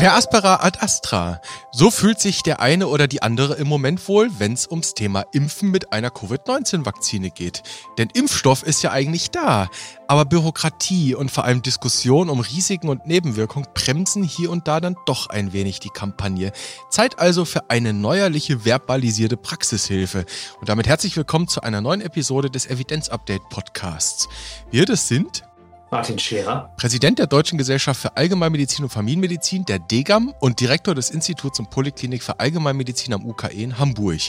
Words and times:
Per 0.00 0.14
aspera 0.14 0.62
ad 0.62 0.78
astra. 0.80 1.42
So 1.72 1.90
fühlt 1.90 2.20
sich 2.20 2.42
der 2.42 2.60
eine 2.60 2.88
oder 2.88 3.06
die 3.06 3.20
andere 3.20 3.56
im 3.56 3.68
Moment 3.68 4.08
wohl, 4.08 4.30
wenn 4.38 4.54
es 4.54 4.66
ums 4.66 4.94
Thema 4.94 5.26
Impfen 5.32 5.70
mit 5.70 5.92
einer 5.92 6.08
Covid-19-Vakzine 6.08 7.30
geht. 7.30 7.62
Denn 7.98 8.08
Impfstoff 8.14 8.62
ist 8.62 8.82
ja 8.82 8.92
eigentlich 8.92 9.30
da. 9.30 9.68
Aber 10.08 10.24
Bürokratie 10.24 11.14
und 11.14 11.30
vor 11.30 11.44
allem 11.44 11.60
Diskussion 11.60 12.30
um 12.30 12.40
Risiken 12.40 12.88
und 12.88 13.06
Nebenwirkungen 13.06 13.68
bremsen 13.74 14.22
hier 14.22 14.50
und 14.50 14.66
da 14.66 14.80
dann 14.80 14.96
doch 15.04 15.28
ein 15.28 15.52
wenig 15.52 15.80
die 15.80 15.90
Kampagne. 15.90 16.52
Zeit 16.88 17.18
also 17.18 17.44
für 17.44 17.68
eine 17.68 17.92
neuerliche 17.92 18.64
verbalisierte 18.64 19.36
Praxishilfe. 19.36 20.24
Und 20.60 20.70
damit 20.70 20.86
herzlich 20.86 21.14
willkommen 21.14 21.46
zu 21.46 21.60
einer 21.60 21.82
neuen 21.82 22.00
Episode 22.00 22.48
des 22.48 22.66
Evidenz-Update 22.70 23.50
Podcasts. 23.50 24.30
Wir 24.70 24.86
das 24.86 25.08
sind 25.08 25.42
Martin 25.90 26.18
Scherer. 26.18 26.70
Präsident 26.76 27.18
der 27.18 27.26
Deutschen 27.26 27.58
Gesellschaft 27.58 28.00
für 28.00 28.16
Allgemeinmedizin 28.16 28.84
und 28.84 28.90
Familienmedizin, 28.90 29.64
der 29.64 29.80
DGAM 29.80 30.32
und 30.38 30.60
Direktor 30.60 30.94
des 30.94 31.10
Instituts 31.10 31.58
und 31.58 31.70
Poliklinik 31.70 32.22
für 32.22 32.38
Allgemeinmedizin 32.38 33.12
am 33.12 33.26
UKE 33.26 33.48
in 33.48 33.78
Hamburg. 33.78 34.20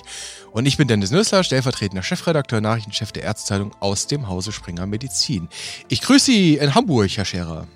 Und 0.52 0.66
ich 0.66 0.78
bin 0.78 0.88
Dennis 0.88 1.12
Nössler, 1.12 1.44
stellvertretender 1.44 2.02
Chefredakteur, 2.02 2.62
Nachrichtenchef 2.62 3.12
der 3.12 3.24
Ärztezeitung 3.24 3.72
aus 3.80 4.08
dem 4.08 4.28
Hause 4.28 4.52
Springer 4.52 4.88
Medizin. 4.88 5.50
Ich 5.88 6.02
grüße 6.02 6.26
Sie 6.26 6.58
in 6.58 6.74
Hamburg, 6.74 7.12
Herr 7.16 7.26
Scherer. 7.26 7.68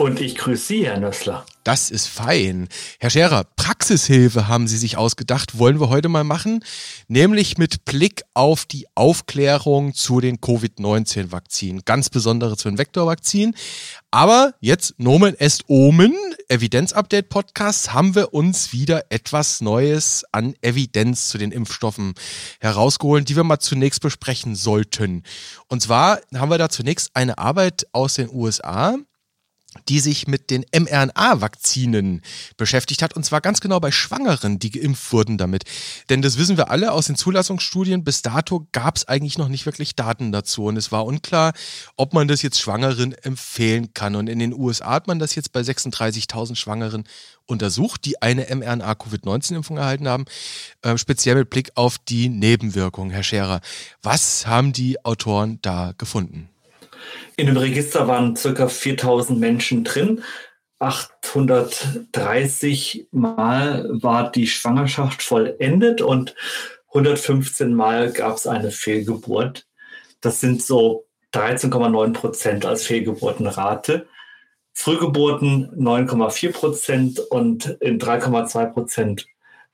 Und 0.00 0.18
ich 0.22 0.34
grüße 0.36 0.64
Sie, 0.64 0.86
Herr 0.86 0.98
Nössler. 0.98 1.44
Das 1.62 1.90
ist 1.90 2.06
fein. 2.06 2.68
Herr 3.00 3.10
Scherer, 3.10 3.44
Praxishilfe 3.56 4.48
haben 4.48 4.66
Sie 4.66 4.78
sich 4.78 4.96
ausgedacht, 4.96 5.58
wollen 5.58 5.78
wir 5.78 5.90
heute 5.90 6.08
mal 6.08 6.24
machen, 6.24 6.64
nämlich 7.06 7.58
mit 7.58 7.84
Blick 7.84 8.22
auf 8.32 8.64
die 8.64 8.86
Aufklärung 8.94 9.92
zu 9.92 10.22
den 10.22 10.40
Covid-19-Vakzinen, 10.40 11.82
ganz 11.84 12.08
besondere 12.08 12.56
zu 12.56 12.70
den 12.70 12.78
Vektorvakzinen. 12.78 13.54
Aber 14.10 14.54
jetzt 14.60 14.94
Nomen 14.96 15.38
est 15.38 15.64
Omen, 15.68 16.16
Evidenz-Update-Podcast, 16.48 17.92
haben 17.92 18.14
wir 18.14 18.32
uns 18.32 18.72
wieder 18.72 19.04
etwas 19.10 19.60
Neues 19.60 20.24
an 20.32 20.54
Evidenz 20.62 21.28
zu 21.28 21.36
den 21.36 21.52
Impfstoffen 21.52 22.14
herausgeholt, 22.58 23.28
die 23.28 23.36
wir 23.36 23.44
mal 23.44 23.58
zunächst 23.58 24.00
besprechen 24.00 24.56
sollten. 24.56 25.24
Und 25.68 25.82
zwar 25.82 26.20
haben 26.34 26.50
wir 26.50 26.56
da 26.56 26.70
zunächst 26.70 27.10
eine 27.12 27.36
Arbeit 27.36 27.86
aus 27.92 28.14
den 28.14 28.30
USA, 28.32 28.96
die 29.88 30.00
sich 30.00 30.26
mit 30.26 30.50
den 30.50 30.64
mRNA-Vakzinen 30.72 32.22
beschäftigt 32.56 33.02
hat, 33.02 33.14
und 33.14 33.24
zwar 33.24 33.40
ganz 33.40 33.60
genau 33.60 33.78
bei 33.78 33.92
Schwangeren, 33.92 34.58
die 34.58 34.70
geimpft 34.70 35.12
wurden 35.12 35.38
damit. 35.38 35.64
Denn 36.08 36.22
das 36.22 36.38
wissen 36.38 36.56
wir 36.56 36.70
alle 36.70 36.90
aus 36.92 37.06
den 37.06 37.14
Zulassungsstudien, 37.14 38.02
bis 38.02 38.22
dato 38.22 38.66
gab 38.72 38.96
es 38.96 39.06
eigentlich 39.06 39.38
noch 39.38 39.48
nicht 39.48 39.66
wirklich 39.66 39.94
Daten 39.94 40.32
dazu 40.32 40.64
und 40.64 40.76
es 40.76 40.90
war 40.90 41.06
unklar, 41.06 41.52
ob 41.96 42.14
man 42.14 42.26
das 42.26 42.42
jetzt 42.42 42.60
Schwangeren 42.60 43.12
empfehlen 43.12 43.94
kann. 43.94 44.16
Und 44.16 44.28
in 44.28 44.40
den 44.40 44.52
USA 44.52 44.90
hat 44.90 45.06
man 45.06 45.20
das 45.20 45.36
jetzt 45.36 45.52
bei 45.52 45.60
36.000 45.60 46.56
Schwangeren 46.56 47.04
untersucht, 47.46 48.04
die 48.04 48.20
eine 48.20 48.46
mRNA-Covid-19-Impfung 48.54 49.76
erhalten 49.76 50.08
haben, 50.08 50.24
äh, 50.82 50.98
speziell 50.98 51.36
mit 51.36 51.50
Blick 51.50 51.70
auf 51.76 51.98
die 51.98 52.28
Nebenwirkungen. 52.28 53.10
Herr 53.12 53.22
Scherer, 53.22 53.60
was 54.02 54.46
haben 54.46 54.72
die 54.72 55.04
Autoren 55.04 55.58
da 55.62 55.92
gefunden? 55.96 56.49
In 57.36 57.46
dem 57.46 57.56
Register 57.56 58.08
waren 58.08 58.34
circa 58.36 58.68
4000 58.68 59.38
Menschen 59.38 59.84
drin. 59.84 60.22
830 60.78 63.08
Mal 63.10 63.86
war 63.90 64.32
die 64.32 64.46
Schwangerschaft 64.46 65.22
vollendet 65.22 66.00
und 66.00 66.34
115 66.88 67.74
Mal 67.74 68.12
gab 68.12 68.36
es 68.36 68.46
eine 68.46 68.70
Fehlgeburt. 68.70 69.66
Das 70.20 70.40
sind 70.40 70.62
so 70.62 71.06
13,9 71.34 72.14
Prozent 72.14 72.66
als 72.66 72.86
Fehlgeburtenrate. 72.86 74.06
Frühgeburten 74.72 75.70
9,4 75.76 76.52
Prozent 76.52 77.18
und 77.18 77.66
in 77.80 78.00
3,2 78.00 78.72
Prozent 78.72 79.26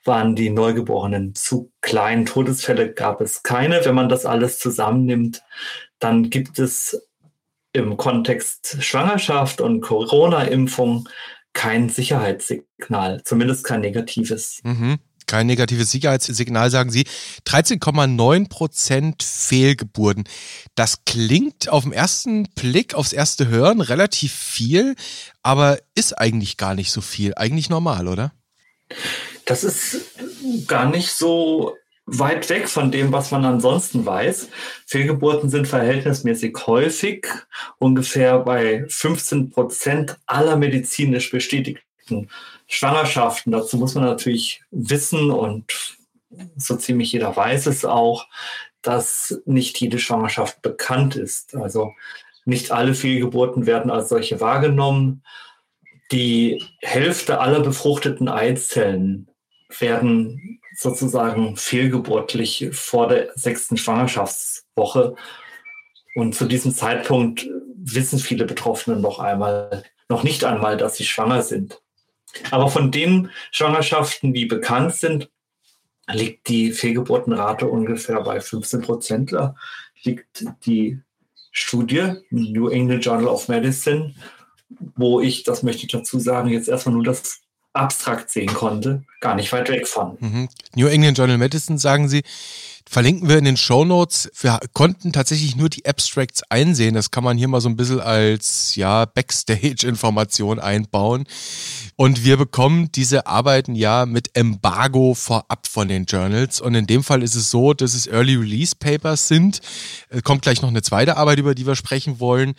waren 0.05 0.35
die 0.35 0.51
Neugeborenen 0.51 1.35
zu 1.35 1.73
klein. 1.81 2.27
Todesfälle 2.27 2.93
gab 2.93 3.21
es 3.21 3.43
keine. 3.43 3.85
Wenn 3.85 3.95
man 3.95 4.09
das 4.09 4.27
alles 4.27 4.59
zusammennimmt, 4.59 5.43
dann 5.99 6.31
gibt 6.31 6.59
es 6.59 7.09
im 7.77 7.97
Kontext 7.97 8.79
Schwangerschaft 8.81 9.61
und 9.61 9.83
Corona-Impfung 9.83 11.09
kein 11.53 11.89
Sicherheitssignal, 11.89 13.23
zumindest 13.25 13.65
kein 13.65 13.81
negatives. 13.81 14.61
Mhm. 14.65 14.99
Kein 15.27 15.47
negatives 15.47 15.91
Sicherheitssignal, 15.91 16.71
sagen 16.71 16.91
Sie. 16.91 17.05
13,9 17.47 18.49
Prozent 18.49 19.23
Fehlgeburten. 19.25 20.25
Das 20.77 21.05
klingt 21.05 21.69
auf 21.69 21.83
den 21.83 21.93
ersten 21.93 22.45
Blick, 22.55 22.95
aufs 22.95 23.13
erste 23.13 23.49
Hören 23.49 23.81
relativ 23.81 24.33
viel, 24.33 24.95
aber 25.43 25.79
ist 25.97 26.17
eigentlich 26.17 26.57
gar 26.57 26.75
nicht 26.75 26.93
so 26.93 27.01
viel. 27.01 27.35
Eigentlich 27.35 27.71
normal, 27.71 28.07
oder? 28.07 28.33
Das 29.47 29.65
ist 29.65 30.11
gar 30.69 30.89
nicht 30.89 31.11
so 31.11 31.75
weit 32.07 32.49
weg 32.49 32.69
von 32.69 32.93
dem, 32.93 33.13
was 33.13 33.33
man 33.33 33.45
ansonsten 33.45 34.07
weiß. 34.07 34.49
Fehlgeburten 34.87 35.51
sind 35.51 35.67
verhältnismäßig 35.67 36.57
häufig, 36.67 37.27
ungefähr 37.79 38.39
bei 38.39 38.87
15 38.89 39.51
Prozent 39.51 40.17
aller 40.27 40.57
medizinisch 40.57 41.31
bestätigten 41.31 42.29
Schwangerschaften. 42.69 43.53
Dazu 43.53 43.77
muss 43.77 43.95
man 43.95 44.05
natürlich 44.05 44.63
wissen 44.71 45.31
und 45.31 45.97
so 46.57 46.77
ziemlich 46.77 47.13
jeder 47.13 47.35
weiß 47.35 47.67
es 47.67 47.85
auch, 47.85 48.27
dass 48.83 49.43
nicht 49.45 49.81
jede 49.81 49.99
Schwangerschaft 49.99 50.63
bekannt 50.63 51.17
ist. 51.17 51.57
Also 51.57 51.93
nicht 52.45 52.71
alle 52.71 52.95
Fehlgeburten 52.95 53.67
werden 53.67 53.91
als 53.91 54.11
solche 54.11 54.41
wahrgenommen. 54.41 55.25
Die 56.13 56.63
Hälfte 56.81 57.41
aller 57.41 57.61
befruchteten 57.61 58.29
Eizellen 58.29 59.29
werden 59.79 60.61
sozusagen 60.75 61.57
fehlgeburtlich 61.57 62.69
vor 62.73 63.09
der 63.09 63.31
sechsten 63.35 63.77
Schwangerschaftswoche. 63.77 65.17
Und 66.15 66.35
zu 66.35 66.47
diesem 66.47 66.73
Zeitpunkt 66.75 67.49
wissen 67.77 68.19
viele 68.19 68.45
Betroffene 68.45 68.97
noch 68.97 69.19
einmal, 69.19 69.85
noch 70.09 70.23
nicht 70.23 70.45
einmal, 70.45 70.77
dass 70.77 70.97
sie 70.97 71.05
schwanger 71.05 71.43
sind. 71.43 71.81
Aber 72.51 72.69
von 72.69 72.91
den 72.91 73.31
Schwangerschaften, 73.51 74.33
die 74.33 74.47
bekannt 74.47 74.95
sind, 74.95 75.31
liegt 76.13 76.49
die 76.49 76.73
Fehlgeburtenrate 76.73 77.67
ungefähr 77.67 78.21
bei 78.23 78.41
15 78.41 78.83
Prozent. 78.83 79.35
Liegt 80.03 80.45
die 80.67 81.01
Studie 81.51 82.13
New 82.31 82.69
England 82.69 83.05
Journal 83.05 83.29
of 83.29 83.49
Medicine, 83.49 84.15
wo 84.95 85.21
ich, 85.21 85.43
das 85.43 85.63
möchte 85.63 85.85
ich 85.85 85.93
dazu 85.93 86.19
sagen, 86.19 86.51
jetzt 86.51 86.69
erstmal 86.69 86.95
nur 86.95 87.05
das 87.05 87.41
abstrakt 87.77 88.31
sehen 88.31 88.53
konnte, 88.53 89.03
gar 89.21 89.35
nicht 89.35 89.53
weit 89.53 89.69
weg 89.69 89.87
von. 89.87 90.17
Mhm. 90.21 90.49
New 90.75 90.87
England 90.87 91.19
Journal 91.19 91.39
Medicine, 91.39 91.79
sagen 91.79 92.09
Sie, 92.09 92.23
verlinken 92.89 93.29
wir 93.29 93.39
in 93.39 93.45
den 93.45 93.57
Show 93.57 93.85
Notes. 93.85 94.31
Wir 94.41 94.61
konnten 94.73 95.13
tatsächlich 95.13 95.57
nur 95.57 95.69
die 95.69 95.85
Abstracts 95.87 96.43
einsehen. 96.45 96.95
Das 96.95 97.11
kann 97.11 97.25
man 97.25 97.37
hier 97.37 97.49
mal 97.49 97.61
so 97.61 97.69
ein 97.69 97.77
bisschen 97.77 98.01
als 98.01 98.77
ja 98.77 99.05
Backstage-Information 99.05 100.61
einbauen. 100.61 101.25
Und 101.97 102.25
wir 102.25 102.37
bekommen 102.37 102.91
diese 102.93 103.27
Arbeiten 103.27 103.75
ja 103.75 104.07
mit 104.07 104.37
Embargo 104.37 105.15
vorab 105.15 105.67
von 105.67 105.89
den 105.89 106.05
Journals. 106.05 106.61
Und 106.61 106.75
in 106.75 106.87
dem 106.87 107.03
Fall 107.03 107.23
ist 107.23 107.35
es 107.35 107.51
so, 107.51 107.75
dass 107.75 107.95
es 107.95 108.07
Early 108.07 108.37
Release 108.37 108.77
Papers 108.77 109.29
sind. 109.29 109.61
Kommt 110.25 110.43
gleich 110.43 110.63
noch 110.63 110.69
eine 110.69 110.83
zweite 110.83 111.17
Arbeit, 111.17 111.39
über 111.39 111.55
die 111.55 111.67
wir 111.67 111.77
sprechen 111.77 112.21
wollen. 112.21 112.55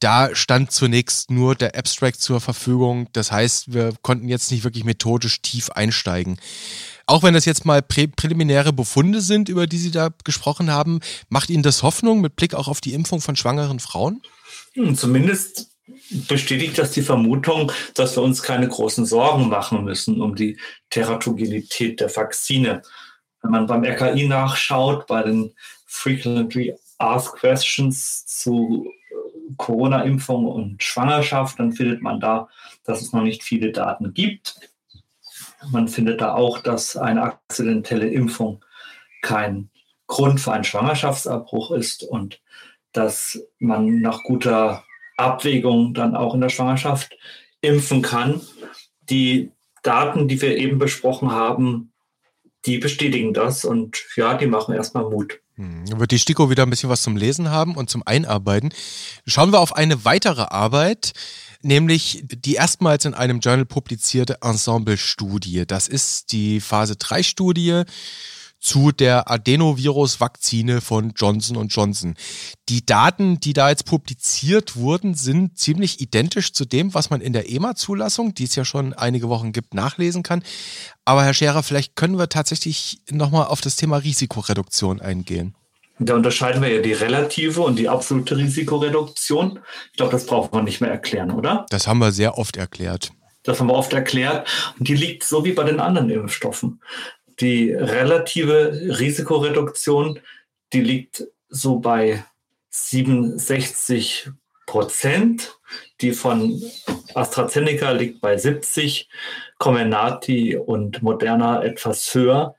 Da 0.00 0.34
stand 0.34 0.72
zunächst 0.72 1.30
nur 1.30 1.54
der 1.54 1.76
Abstract 1.76 2.20
zur 2.20 2.40
Verfügung. 2.40 3.08
Das 3.12 3.32
heißt, 3.32 3.72
wir 3.72 3.92
konnten 4.02 4.28
jetzt 4.28 4.50
nicht 4.50 4.64
wirklich 4.64 4.84
methodisch 4.84 5.40
tief 5.42 5.70
einsteigen. 5.70 6.38
Auch 7.06 7.22
wenn 7.22 7.34
das 7.34 7.44
jetzt 7.44 7.64
mal 7.64 7.82
prä 7.82 8.06
präliminäre 8.06 8.72
Befunde 8.72 9.20
sind, 9.20 9.48
über 9.48 9.66
die 9.66 9.78
Sie 9.78 9.90
da 9.90 10.10
gesprochen 10.24 10.70
haben, 10.70 11.00
macht 11.28 11.50
Ihnen 11.50 11.62
das 11.62 11.82
Hoffnung 11.82 12.20
mit 12.20 12.36
Blick 12.36 12.54
auch 12.54 12.68
auf 12.68 12.80
die 12.80 12.94
Impfung 12.94 13.20
von 13.20 13.36
schwangeren 13.36 13.80
Frauen? 13.80 14.22
Hm, 14.74 14.96
zumindest 14.96 15.70
bestätigt 16.28 16.78
das 16.78 16.92
die 16.92 17.02
Vermutung, 17.02 17.72
dass 17.94 18.16
wir 18.16 18.22
uns 18.22 18.42
keine 18.42 18.68
großen 18.68 19.06
Sorgen 19.06 19.48
machen 19.48 19.84
müssen 19.84 20.20
um 20.20 20.34
die 20.34 20.58
Teratogenität 20.90 22.00
der 22.00 22.14
Vakzine. 22.14 22.82
Wenn 23.42 23.50
man 23.52 23.66
beim 23.66 23.84
RKI 23.84 24.26
nachschaut, 24.26 25.06
bei 25.06 25.22
den 25.22 25.52
Frequently 25.86 26.74
Asked 26.98 27.40
Questions 27.40 28.26
zu 28.26 28.86
äh, 29.10 29.54
Corona-Impfung 29.56 30.46
und 30.46 30.82
Schwangerschaft, 30.82 31.58
dann 31.58 31.72
findet 31.72 32.02
man 32.02 32.20
da, 32.20 32.48
dass 32.84 33.00
es 33.00 33.12
noch 33.12 33.22
nicht 33.22 33.42
viele 33.42 33.72
Daten 33.72 34.12
gibt. 34.12 34.56
Man 35.68 35.88
findet 35.88 36.20
da 36.20 36.34
auch, 36.34 36.58
dass 36.58 36.96
eine 36.96 37.22
akzidentelle 37.22 38.08
Impfung 38.08 38.64
kein 39.22 39.70
Grund 40.06 40.40
für 40.40 40.52
einen 40.52 40.64
Schwangerschaftsabbruch 40.64 41.70
ist 41.72 42.02
und 42.02 42.40
dass 42.92 43.40
man 43.58 44.00
nach 44.00 44.22
guter 44.24 44.84
Abwägung 45.16 45.94
dann 45.94 46.16
auch 46.16 46.34
in 46.34 46.40
der 46.40 46.48
Schwangerschaft 46.48 47.16
impfen 47.60 48.02
kann. 48.02 48.40
Die 49.02 49.52
Daten, 49.82 50.28
die 50.28 50.40
wir 50.40 50.56
eben 50.56 50.78
besprochen 50.78 51.30
haben, 51.30 51.92
die 52.66 52.78
bestätigen 52.78 53.32
das 53.32 53.64
und 53.64 54.02
ja, 54.16 54.34
die 54.34 54.46
machen 54.46 54.74
erstmal 54.74 55.04
Mut. 55.04 55.40
Hm, 55.54 55.84
dann 55.86 56.00
wird 56.00 56.10
die 56.10 56.18
STIKO 56.18 56.50
wieder 56.50 56.64
ein 56.64 56.70
bisschen 56.70 56.90
was 56.90 57.02
zum 57.02 57.16
Lesen 57.16 57.50
haben 57.50 57.76
und 57.76 57.88
zum 57.88 58.02
Einarbeiten. 58.04 58.70
Schauen 59.26 59.52
wir 59.52 59.60
auf 59.60 59.74
eine 59.76 60.04
weitere 60.04 60.42
Arbeit 60.42 61.12
nämlich 61.62 62.24
die 62.26 62.54
erstmals 62.54 63.04
in 63.04 63.14
einem 63.14 63.40
Journal 63.40 63.66
publizierte 63.66 64.38
Ensemble-Studie. 64.42 65.66
Das 65.66 65.88
ist 65.88 66.32
die 66.32 66.60
Phase 66.60 66.94
3-Studie 66.94 67.84
zu 68.60 68.92
der 68.92 69.30
Adenovirus-Vakzine 69.30 70.80
von 70.80 71.12
Johnson 71.16 71.66
Johnson. 71.68 72.14
Die 72.68 72.84
Daten, 72.84 73.40
die 73.40 73.54
da 73.54 73.70
jetzt 73.70 73.86
publiziert 73.86 74.76
wurden, 74.76 75.14
sind 75.14 75.58
ziemlich 75.58 76.00
identisch 76.00 76.52
zu 76.52 76.66
dem, 76.66 76.92
was 76.92 77.08
man 77.08 77.22
in 77.22 77.32
der 77.32 77.50
EMA-Zulassung, 77.50 78.34
die 78.34 78.44
es 78.44 78.54
ja 78.54 78.64
schon 78.64 78.92
einige 78.92 79.28
Wochen 79.28 79.52
gibt, 79.52 79.72
nachlesen 79.72 80.22
kann. 80.22 80.42
Aber 81.06 81.24
Herr 81.24 81.34
Scherer, 81.34 81.62
vielleicht 81.62 81.96
können 81.96 82.18
wir 82.18 82.28
tatsächlich 82.28 83.00
nochmal 83.10 83.46
auf 83.46 83.62
das 83.62 83.76
Thema 83.76 83.96
Risikoreduktion 83.96 85.00
eingehen. 85.00 85.54
Da 86.02 86.14
unterscheiden 86.14 86.62
wir 86.62 86.74
ja 86.74 86.80
die 86.80 86.94
relative 86.94 87.60
und 87.60 87.78
die 87.78 87.88
absolute 87.88 88.36
Risikoreduktion. 88.36 89.60
Ich 89.90 89.98
glaube, 89.98 90.12
das 90.12 90.24
braucht 90.24 90.52
man 90.52 90.64
nicht 90.64 90.80
mehr 90.80 90.90
erklären, 90.90 91.30
oder? 91.30 91.66
Das 91.68 91.86
haben 91.86 91.98
wir 91.98 92.10
sehr 92.10 92.38
oft 92.38 92.56
erklärt. 92.56 93.12
Das 93.42 93.60
haben 93.60 93.66
wir 93.66 93.74
oft 93.74 93.92
erklärt. 93.92 94.48
Und 94.78 94.88
die 94.88 94.94
liegt 94.94 95.24
so 95.24 95.44
wie 95.44 95.52
bei 95.52 95.64
den 95.64 95.78
anderen 95.78 96.08
Impfstoffen. 96.08 96.80
Die 97.40 97.72
relative 97.72 98.98
Risikoreduktion, 98.98 100.20
die 100.72 100.80
liegt 100.80 101.26
so 101.50 101.80
bei 101.80 102.24
67 102.70 104.30
Prozent. 104.66 105.58
Die 106.00 106.12
von 106.12 106.62
AstraZeneca 107.14 107.90
liegt 107.90 108.22
bei 108.22 108.38
70, 108.38 109.10
Comenati 109.58 110.56
und 110.56 111.02
Moderna 111.02 111.62
etwas 111.62 112.14
höher. 112.14 112.56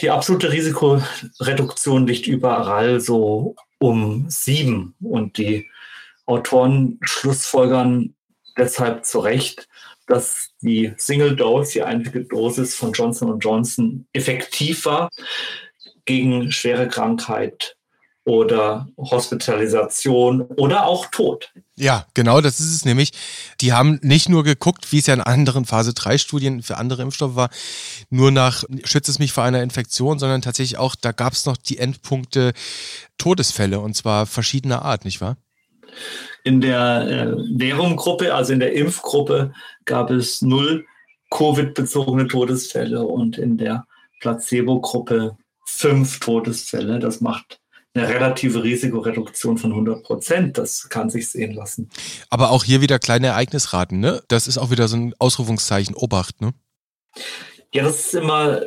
Die 0.00 0.10
absolute 0.10 0.50
Risikoreduktion 0.50 2.06
liegt 2.06 2.26
überall 2.26 3.00
so 3.00 3.54
um 3.78 4.28
sieben. 4.28 4.94
Und 5.00 5.38
die 5.38 5.70
Autoren 6.26 6.98
schlussfolgern 7.02 8.14
deshalb 8.56 9.04
zu 9.04 9.20
Recht, 9.20 9.68
dass 10.06 10.50
die 10.60 10.92
Single 10.96 11.36
Dose, 11.36 11.72
die 11.72 11.82
einzige 11.82 12.24
Dosis 12.24 12.74
von 12.74 12.92
Johnson 12.92 13.38
Johnson, 13.38 14.06
effektiv 14.12 14.84
war 14.84 15.10
gegen 16.04 16.52
schwere 16.52 16.88
Krankheit 16.88 17.76
oder 18.24 18.88
Hospitalisation 18.96 20.42
oder 20.42 20.86
auch 20.86 21.06
Tod. 21.06 21.52
Ja, 21.76 22.06
genau, 22.14 22.40
das 22.40 22.58
ist 22.60 22.74
es 22.74 22.84
nämlich. 22.84 23.12
Die 23.60 23.72
haben 23.72 23.98
nicht 24.02 24.28
nur 24.28 24.44
geguckt, 24.44 24.92
wie 24.92 24.98
es 24.98 25.06
ja 25.06 25.14
in 25.14 25.20
anderen 25.20 25.64
Phase 25.66 25.92
3 25.92 26.18
Studien 26.18 26.62
für 26.62 26.78
andere 26.78 27.02
Impfstoffe 27.02 27.36
war, 27.36 27.50
nur 28.10 28.30
nach 28.30 28.64
schützt 28.84 29.08
es 29.08 29.18
mich 29.18 29.32
vor 29.32 29.44
einer 29.44 29.62
Infektion, 29.62 30.18
sondern 30.18 30.40
tatsächlich 30.40 30.78
auch, 30.78 30.94
da 30.94 31.12
gab 31.12 31.34
es 31.34 31.44
noch 31.44 31.56
die 31.56 31.78
Endpunkte 31.78 32.52
Todesfälle 33.18 33.80
und 33.80 33.94
zwar 33.94 34.26
verschiedener 34.26 34.82
Art, 34.82 35.04
nicht 35.04 35.20
wahr? 35.20 35.36
In 36.44 36.60
der 36.60 37.06
äh, 37.08 37.58
Verum-Gruppe, 37.58 38.34
also 38.34 38.52
in 38.52 38.60
der 38.60 38.72
Impfgruppe, 38.72 39.52
gab 39.84 40.10
es 40.10 40.42
null 40.42 40.86
Covid-bezogene 41.30 42.28
Todesfälle 42.28 43.02
und 43.02 43.38
in 43.38 43.58
der 43.58 43.86
Placebo-Gruppe 44.20 45.36
fünf 45.66 46.20
Todesfälle. 46.20 46.98
Das 46.98 47.20
macht 47.20 47.60
eine 47.94 48.08
relative 48.08 48.62
Risikoreduktion 48.62 49.56
von 49.56 49.70
100 49.70 50.02
Prozent. 50.02 50.58
Das 50.58 50.88
kann 50.88 51.10
sich 51.10 51.28
sehen 51.28 51.52
lassen. 51.52 51.88
Aber 52.28 52.50
auch 52.50 52.64
hier 52.64 52.80
wieder 52.80 52.98
kleine 52.98 53.28
Ereignisraten, 53.28 54.00
ne? 54.00 54.22
Das 54.28 54.48
ist 54.48 54.58
auch 54.58 54.70
wieder 54.70 54.88
so 54.88 54.96
ein 54.96 55.14
Ausrufungszeichen, 55.18 55.94
Obacht, 55.94 56.40
ne? 56.40 56.52
Ja, 57.72 57.84
das 57.84 58.06
ist 58.06 58.14
immer 58.14 58.62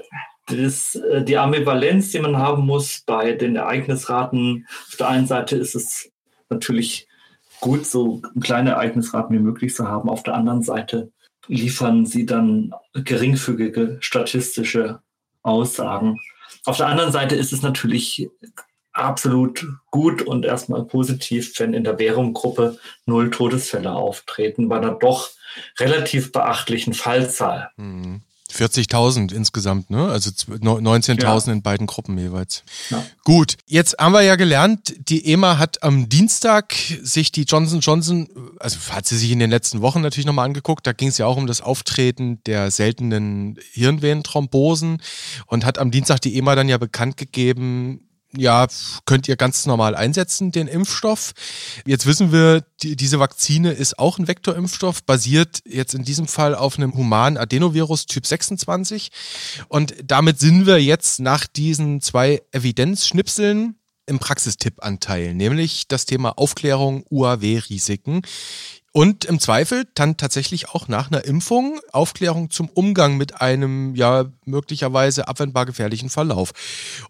das, 0.48 0.96
äh, 0.96 1.24
die 1.24 1.38
Ambivalenz, 1.38 2.12
die 2.12 2.20
man 2.20 2.38
haben 2.38 2.66
muss 2.66 3.04
bei 3.06 3.34
den 3.34 3.58
Ereignisraten. 3.58 4.66
Auf 4.90 4.96
der 4.98 5.10
einen 5.10 5.28
Seite 5.28 5.58
ist 5.58 5.76
es 5.76 6.10
natürlich 6.50 7.08
gut, 7.60 7.86
so 7.86 8.22
kleine 8.40 8.72
Ereignisraten 8.72 9.36
wie 9.36 9.42
möglich 9.42 9.76
zu 9.76 9.88
haben. 9.88 10.10
Auf 10.10 10.24
der 10.24 10.36
anderen 10.36 10.64
Seite 10.64 11.12
liefern 11.48 12.06
sie 12.06 12.26
dann 12.26 12.74
geringfügige 12.94 13.98
statistische 14.00 15.02
Aussagen. 15.44 16.18
Auf 16.66 16.78
der 16.78 16.88
anderen 16.88 17.12
Seite 17.12 17.36
ist 17.36 17.54
es 17.54 17.62
natürlich 17.62 18.30
absolut 18.98 19.66
gut 19.92 20.22
und 20.22 20.46
erstmal 20.46 20.84
positiv, 20.84 21.58
wenn 21.60 21.74
in 21.74 21.84
der 21.84 22.00
Währunggruppe 22.00 22.78
null 23.06 23.30
Todesfälle 23.30 23.92
auftreten, 23.92 24.70
bei 24.70 24.78
einer 24.78 24.92
doch 24.92 25.32
relativ 25.80 26.32
beachtlichen 26.32 26.94
Fallzahl. 26.94 27.72
Mhm. 27.78 28.22
40.000 28.52 29.34
insgesamt, 29.34 29.90
ne? 29.90 30.08
Also 30.08 30.30
19.000 30.30 31.48
ja. 31.48 31.54
in 31.54 31.62
beiden 31.62 31.86
Gruppen 31.86 32.18
jeweils. 32.18 32.64
Ja. 32.90 33.04
Gut, 33.24 33.58
jetzt 33.66 33.98
haben 34.00 34.14
wir 34.14 34.22
ja 34.22 34.36
gelernt, 34.36 34.96
die 35.10 35.32
EMA 35.32 35.58
hat 35.58 35.84
am 35.84 36.08
Dienstag 36.08 36.74
sich 37.02 37.32
die 37.32 37.44
Johnson 37.44 37.82
Johnson, 37.82 38.30
also 38.60 38.78
hat 38.92 39.06
sie 39.06 39.18
sich 39.18 39.32
in 39.32 39.40
den 39.40 39.50
letzten 39.50 39.82
Wochen 39.82 40.02
natürlich 40.02 40.26
nochmal 40.26 40.46
angeguckt, 40.46 40.88
da 40.88 40.94
ging 40.94 41.10
es 41.10 41.18
ja 41.18 41.26
auch 41.26 41.38
um 41.38 41.48
das 41.48 41.62
Auftreten 41.62 42.42
der 42.46 42.72
seltenen 42.72 43.60
Hirnvenenthrombosen 43.74 45.02
und 45.48 45.66
hat 45.66 45.78
am 45.78 45.92
Dienstag 45.92 46.22
die 46.22 46.38
EMA 46.38 46.56
dann 46.56 46.70
ja 46.70 46.78
bekannt 46.78 47.18
gegeben, 47.18 48.07
ja, 48.40 48.68
könnt 49.06 49.28
ihr 49.28 49.36
ganz 49.36 49.66
normal 49.66 49.96
einsetzen, 49.96 50.52
den 50.52 50.68
Impfstoff. 50.68 51.34
Jetzt 51.86 52.06
wissen 52.06 52.32
wir, 52.32 52.64
die, 52.82 52.96
diese 52.96 53.20
Vakzine 53.20 53.72
ist 53.72 54.00
auch 54.00 54.20
ein 54.20 54.28
Vektorimpfstoff, 54.28 55.04
basiert 55.04 55.62
jetzt 55.66 55.94
in 55.94 56.04
diesem 56.04 56.28
Fall 56.28 56.56
auf 56.56 56.78
einem 56.78 56.94
humanen 56.94 57.38
Adenovirus 57.38 58.06
Typ 58.06 58.26
26. 58.26 59.12
Und 59.68 59.96
damit 60.04 60.40
sind 60.40 60.66
wir 60.66 60.82
jetzt 60.82 61.20
nach 61.20 61.48
diesen 61.48 62.02
zwei 62.02 62.42
Evidenzschnipseln 62.52 63.76
im 64.06 64.20
Praxistipp-Anteil, 64.20 65.34
nämlich 65.34 65.88
das 65.88 66.06
Thema 66.06 66.38
Aufklärung 66.38 67.04
UAW-Risiken. 67.10 68.22
Und 68.98 69.26
im 69.26 69.40
Zweifel 69.40 69.86
dann 69.94 70.18
tatsächlich 70.18 70.70
auch 70.70 70.88
nach 70.88 71.12
einer 71.12 71.24
Impfung 71.24 71.80
Aufklärung 71.92 72.50
zum 72.50 72.68
Umgang 72.68 73.16
mit 73.16 73.42
einem 73.42 73.94
ja 73.94 74.26
möglicherweise 74.46 75.28
abwendbar 75.28 75.68
gefährlichen 75.68 76.10
Verlauf. 76.10 76.52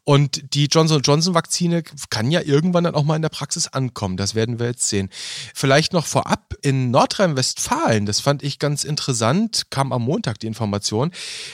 Und 0.04 0.54
die 0.54 0.66
Johnson 0.66 1.02
Johnson 1.02 1.34
Vakzine 1.34 1.84
kann 2.10 2.30
ja 2.30 2.42
irgendwann 2.42 2.84
dann 2.84 2.94
auch 2.94 3.06
mal 3.06 3.16
in 3.16 3.22
der 3.22 3.30
Praxis 3.30 3.70
ankommen. 3.70 4.18
Das 4.18 4.36
werden 4.36 4.60
wir 4.60 4.66
jetzt 4.66 4.90
sehen. 4.90 5.08
Vielleicht 5.56 5.94
noch 5.94 6.06
vorab 6.06 6.56
in 6.62 6.92
Nordrhein-Westfalen, 6.92 8.06
das 8.06 8.20
fand 8.20 8.44
ich 8.44 8.60
ganz 8.60 8.84
interessant, 8.84 9.68
kam 9.70 9.94
am 9.94 10.02
Montag 10.02 10.40
die 10.40 10.48
Information, 10.48 11.12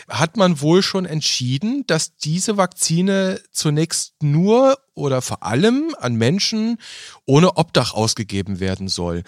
hat 0.09 0.35
man 0.35 0.62
wohl 0.62 0.81
schon 0.81 1.06
entschieden, 1.06 1.83
dass 1.85 2.18
diese 2.18 2.57
Vakzine 2.57 3.39
zunächst 3.51 4.15
nur 4.24 4.80
oder 4.95 5.22
vor 5.22 5.44
allem 5.44 5.95
an 6.00 6.16
Menschen 6.16 6.78
ohne 7.25 7.57
Obdach 7.57 7.94
ausgegeben 7.94 8.59
werden 8.59 8.88
soll 8.88 9.23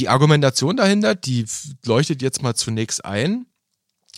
die 0.00 0.08
Argumentation 0.08 0.76
dahinter, 0.76 1.14
die 1.14 1.44
leuchtet 1.84 2.22
jetzt 2.22 2.42
mal 2.42 2.54
zunächst 2.54 3.04
ein. 3.04 3.46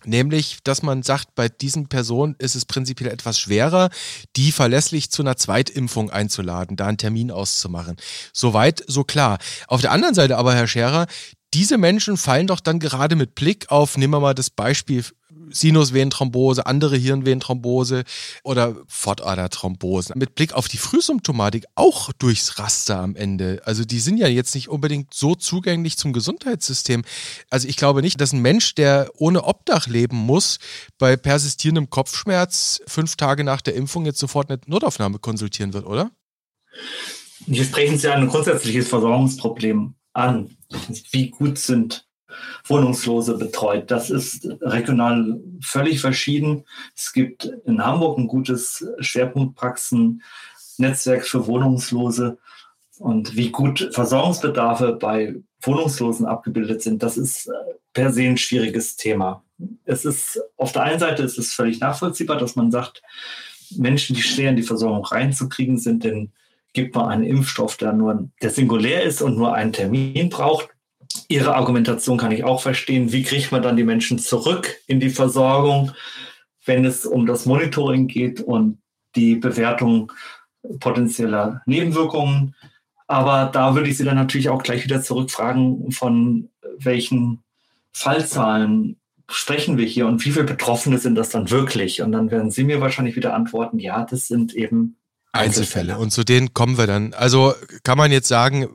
Nämlich, 0.05 0.59
dass 0.65 0.83
man 0.83 1.05
sagt, 1.05 1.37
bei 1.37 1.49
diesen 1.49 1.89
Personen 1.89 2.35
ist 2.39 2.57
es 2.57 2.65
prinzipiell 2.65 3.13
etwas 3.13 3.39
schwerer, 3.39 3.89
die 4.35 4.51
verlässlich 4.51 5.13
zu 5.13 5.23
einer 5.23 5.37
Zweitimpfung 5.37 6.11
einzuladen, 6.11 6.77
da 6.77 6.89
einen 6.89 6.99
Termin 6.99 7.31
auszumachen. 7.31 7.97
Soweit, 8.33 8.83
so 8.89 9.05
klar. 9.05 9.39
Auf 9.69 9.81
der 9.81 9.93
anderen 9.93 10.15
Seite 10.15 10.39
aber, 10.39 10.57
Herr 10.57 10.67
Scherer, 10.67 11.07
diese 11.55 11.79
Menschen 11.79 12.17
fallen 12.17 12.49
doch 12.49 12.59
dann 12.59 12.81
gerade 12.81 13.15
mit 13.15 13.37
Blick 13.37 13.71
auf, 13.71 13.97
nehmen 13.97 14.15
wir 14.15 14.21
mal 14.21 14.35
das 14.35 14.51
Beispiel 14.51 15.05
Sinusvenenthrombose, 15.53 16.67
andere 16.67 16.97
Hirnvenenthrombose 16.97 18.05
oder 18.43 18.77
Fortaderthrombosen. 18.89 20.19
Mit 20.19 20.35
Blick 20.35 20.53
auf 20.53 20.69
die 20.69 20.79
Frühsymptomatik 20.79 21.65
auch 21.75 22.13
durchs 22.13 22.59
Raster 22.59 22.99
am 23.01 23.17
Ende. 23.17 23.63
Also 23.65 23.85
die 23.85 24.01
sind 24.01 24.19
ja 24.19 24.29
jetzt 24.29 24.55
nicht 24.55 24.69
unbedingt 24.69 25.15
so 25.15 25.35
zugänglich 25.35 25.97
zum 25.97 26.13
Gesundheitssystem. 26.13 27.03
Also 27.51 27.69
ich 27.69 27.77
glaube 27.77 28.03
nicht, 28.03 28.21
dass 28.21 28.33
ein 28.33 28.41
Mensch, 28.41 28.75
der 28.75 29.11
ohne 29.17 29.45
Obdach 29.45 29.87
leben 29.87 30.17
muss, 30.17 30.59
bei 30.99 31.17
persistierendem 31.17 31.91
Kopfschmerz 31.91 32.83
fünf 32.87 33.17
Tage 33.17 33.45
nach 33.45 33.61
der 33.61 33.75
Impfung 33.75 34.07
jetzt 34.07 34.19
sofort 34.19 34.51
eine 34.51 34.61
Notaufnahme 34.67 35.19
konsultieren 35.19 35.73
wird, 35.73 35.87
oder? 35.87 36.11
Hier 37.47 37.65
sprechen 37.65 37.99
Sie 37.99 38.09
ein 38.09 38.29
grundsätzliches 38.29 38.89
Versorgungsproblem 38.89 39.95
an. 40.13 40.57
Wie 41.11 41.31
gut 41.31 41.59
sind 41.59 42.07
Wohnungslose 42.65 43.39
betreut. 43.39 43.91
Das 43.91 44.11
ist 44.11 44.47
regional 44.61 45.41
völlig 45.61 46.01
verschieden. 46.01 46.65
Es 46.97 47.13
gibt 47.13 47.45
in 47.65 47.85
Hamburg 47.85 48.19
ein 48.19 48.29
gutes 48.29 48.87
Schwerpunktpraxen-Netzwerk 48.99 51.27
für 51.27 51.47
Wohnungslose. 51.47 52.39
Und 52.99 53.37
wie 53.37 53.51
gut 53.51 53.91
Versorgungsbedarfe 53.93 54.93
bei 54.93 55.37
Wohnungslosen 55.61 56.27
abgebildet 56.27 56.83
sind, 56.83 57.03
das 57.03 57.17
ist 57.17 57.49
äh, 57.49 57.53
per 57.93 58.13
se 58.13 58.23
ein 58.23 58.37
schwieriges 58.37 58.97
Thema. 58.97 59.43
Es 59.85 60.05
ist 60.05 60.41
auf 60.57 60.73
der 60.73 60.83
einen 60.83 60.99
Seite 60.99 61.23
ist 61.23 61.39
es 61.39 61.53
völlig 61.53 61.81
nachvollziehbar, 61.81 62.39
dass 62.39 62.57
man 62.57 62.71
sagt, 62.71 63.03
Menschen, 63.77 64.15
die 64.15 64.23
schwer 64.23 64.51
in 64.51 64.57
die 64.57 64.63
Versorgung 64.63 65.05
reinzukriegen 65.05 65.79
sind, 65.79 66.05
denn 66.05 66.33
gibt 66.73 66.95
man 66.95 67.09
einen 67.09 67.25
Impfstoff, 67.25 67.77
der 67.77 67.93
nur 67.93 68.29
der 68.41 68.51
singulär 68.51 69.03
ist 69.03 69.23
und 69.23 69.37
nur 69.37 69.55
einen 69.55 69.73
Termin 69.73 70.31
braucht. 70.31 70.69
Ihre 71.29 71.55
Argumentation 71.55 72.19
kann 72.19 72.33
ich 72.33 72.45
auch 72.45 72.61
verstehen. 72.61 73.13
Wie 73.13 73.23
kriegt 73.23 73.53
man 73.53 73.63
dann 73.63 73.77
die 73.77 73.85
Menschen 73.85 74.19
zurück 74.19 74.77
in 74.87 75.01
die 75.01 75.11
Versorgung, 75.11 75.93
wenn 76.65 76.85
es 76.85 77.07
um 77.07 77.27
das 77.27 77.47
Monitoring 77.47 78.07
geht 78.07 78.41
und 78.41 78.79
die 79.17 79.37
Bewertung 79.37 80.13
potenzieller 80.81 81.63
Nebenwirkungen? 81.67 82.55
Aber 83.07 83.51
da 83.53 83.75
würde 83.75 83.91
ich 83.91 83.97
Sie 83.97 84.05
dann 84.05 84.17
natürlich 84.17 84.49
auch 84.49 84.63
gleich 84.63 84.85
wieder 84.85 85.03
zurückfragen 85.03 85.93
von 85.93 86.49
welchen 86.79 87.43
Fallzahlen 87.93 88.97
sprechen 89.31 89.79
wir 89.79 89.87
hier 89.87 90.07
und 90.07 90.25
wie 90.25 90.31
viele 90.31 90.45
Betroffene 90.45 90.99
sind 90.99 91.15
das 91.15 91.31
dann 91.31 91.51
wirklich? 91.51 92.03
Und 92.03 92.13
dann 92.13 92.31
werden 92.31 92.51
Sie 92.51 92.65
mir 92.65 92.81
wahrscheinlich 92.81 93.17
wieder 93.17 93.35
antworten, 93.35 93.79
ja, 93.79 94.05
das 94.05 94.29
sind 94.29 94.55
eben 94.55 94.97
Einzelfälle. 95.33 95.97
Und 95.97 96.13
zu 96.13 96.25
denen 96.25 96.53
kommen 96.53 96.77
wir 96.77 96.87
dann. 96.87 97.15
Also 97.15 97.55
kann 97.85 97.97
man 97.97 98.13
jetzt 98.13 98.29
sagen, 98.29 98.69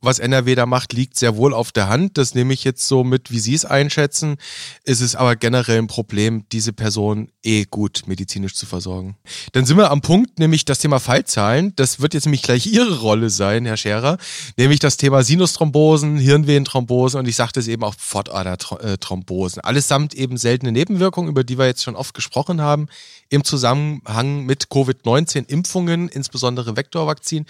was 0.00 0.20
NRW 0.20 0.54
da 0.54 0.64
macht, 0.64 0.92
liegt 0.92 1.18
sehr 1.18 1.36
wohl 1.36 1.52
auf 1.52 1.72
der 1.72 1.88
Hand. 1.88 2.18
Das 2.18 2.36
nehme 2.36 2.54
ich 2.54 2.62
jetzt 2.62 2.86
so 2.86 3.02
mit, 3.02 3.32
wie 3.32 3.40
Sie 3.40 3.54
es 3.54 3.64
einschätzen. 3.64 4.36
Ist 4.84 5.00
es 5.00 5.16
aber 5.16 5.34
generell 5.34 5.78
ein 5.78 5.88
Problem, 5.88 6.44
diese 6.52 6.72
Person 6.72 7.32
eh 7.42 7.64
gut 7.64 8.04
medizinisch 8.06 8.54
zu 8.54 8.64
versorgen. 8.64 9.16
Dann 9.52 9.66
sind 9.66 9.76
wir 9.76 9.90
am 9.90 10.02
Punkt, 10.02 10.38
nämlich 10.38 10.64
das 10.64 10.78
Thema 10.78 11.00
Fallzahlen. 11.00 11.72
Das 11.74 12.00
wird 12.00 12.14
jetzt 12.14 12.26
nämlich 12.26 12.42
gleich 12.42 12.66
Ihre 12.66 13.00
Rolle 13.00 13.28
sein, 13.28 13.66
Herr 13.66 13.76
Scherer. 13.76 14.18
Nämlich 14.56 14.78
das 14.78 14.96
Thema 14.96 15.24
Sinusthrombosen, 15.24 16.16
Hirnvenenthrombosen 16.16 17.18
und 17.18 17.26
ich 17.26 17.34
sagte 17.34 17.58
es 17.58 17.66
eben 17.66 17.82
auch 17.82 17.94
Pfortaderthrombosen. 17.96 19.62
Allesamt 19.62 20.14
eben 20.14 20.36
seltene 20.36 20.70
Nebenwirkungen, 20.70 21.28
über 21.28 21.42
die 21.42 21.58
wir 21.58 21.66
jetzt 21.66 21.82
schon 21.82 21.96
oft 21.96 22.14
gesprochen 22.14 22.60
haben, 22.60 22.86
im 23.34 23.44
Zusammenhang 23.44 24.44
mit 24.44 24.70
Covid-19-Impfungen 24.70 26.08
insbesondere 26.08 26.76
Vektorvakzin. 26.76 27.46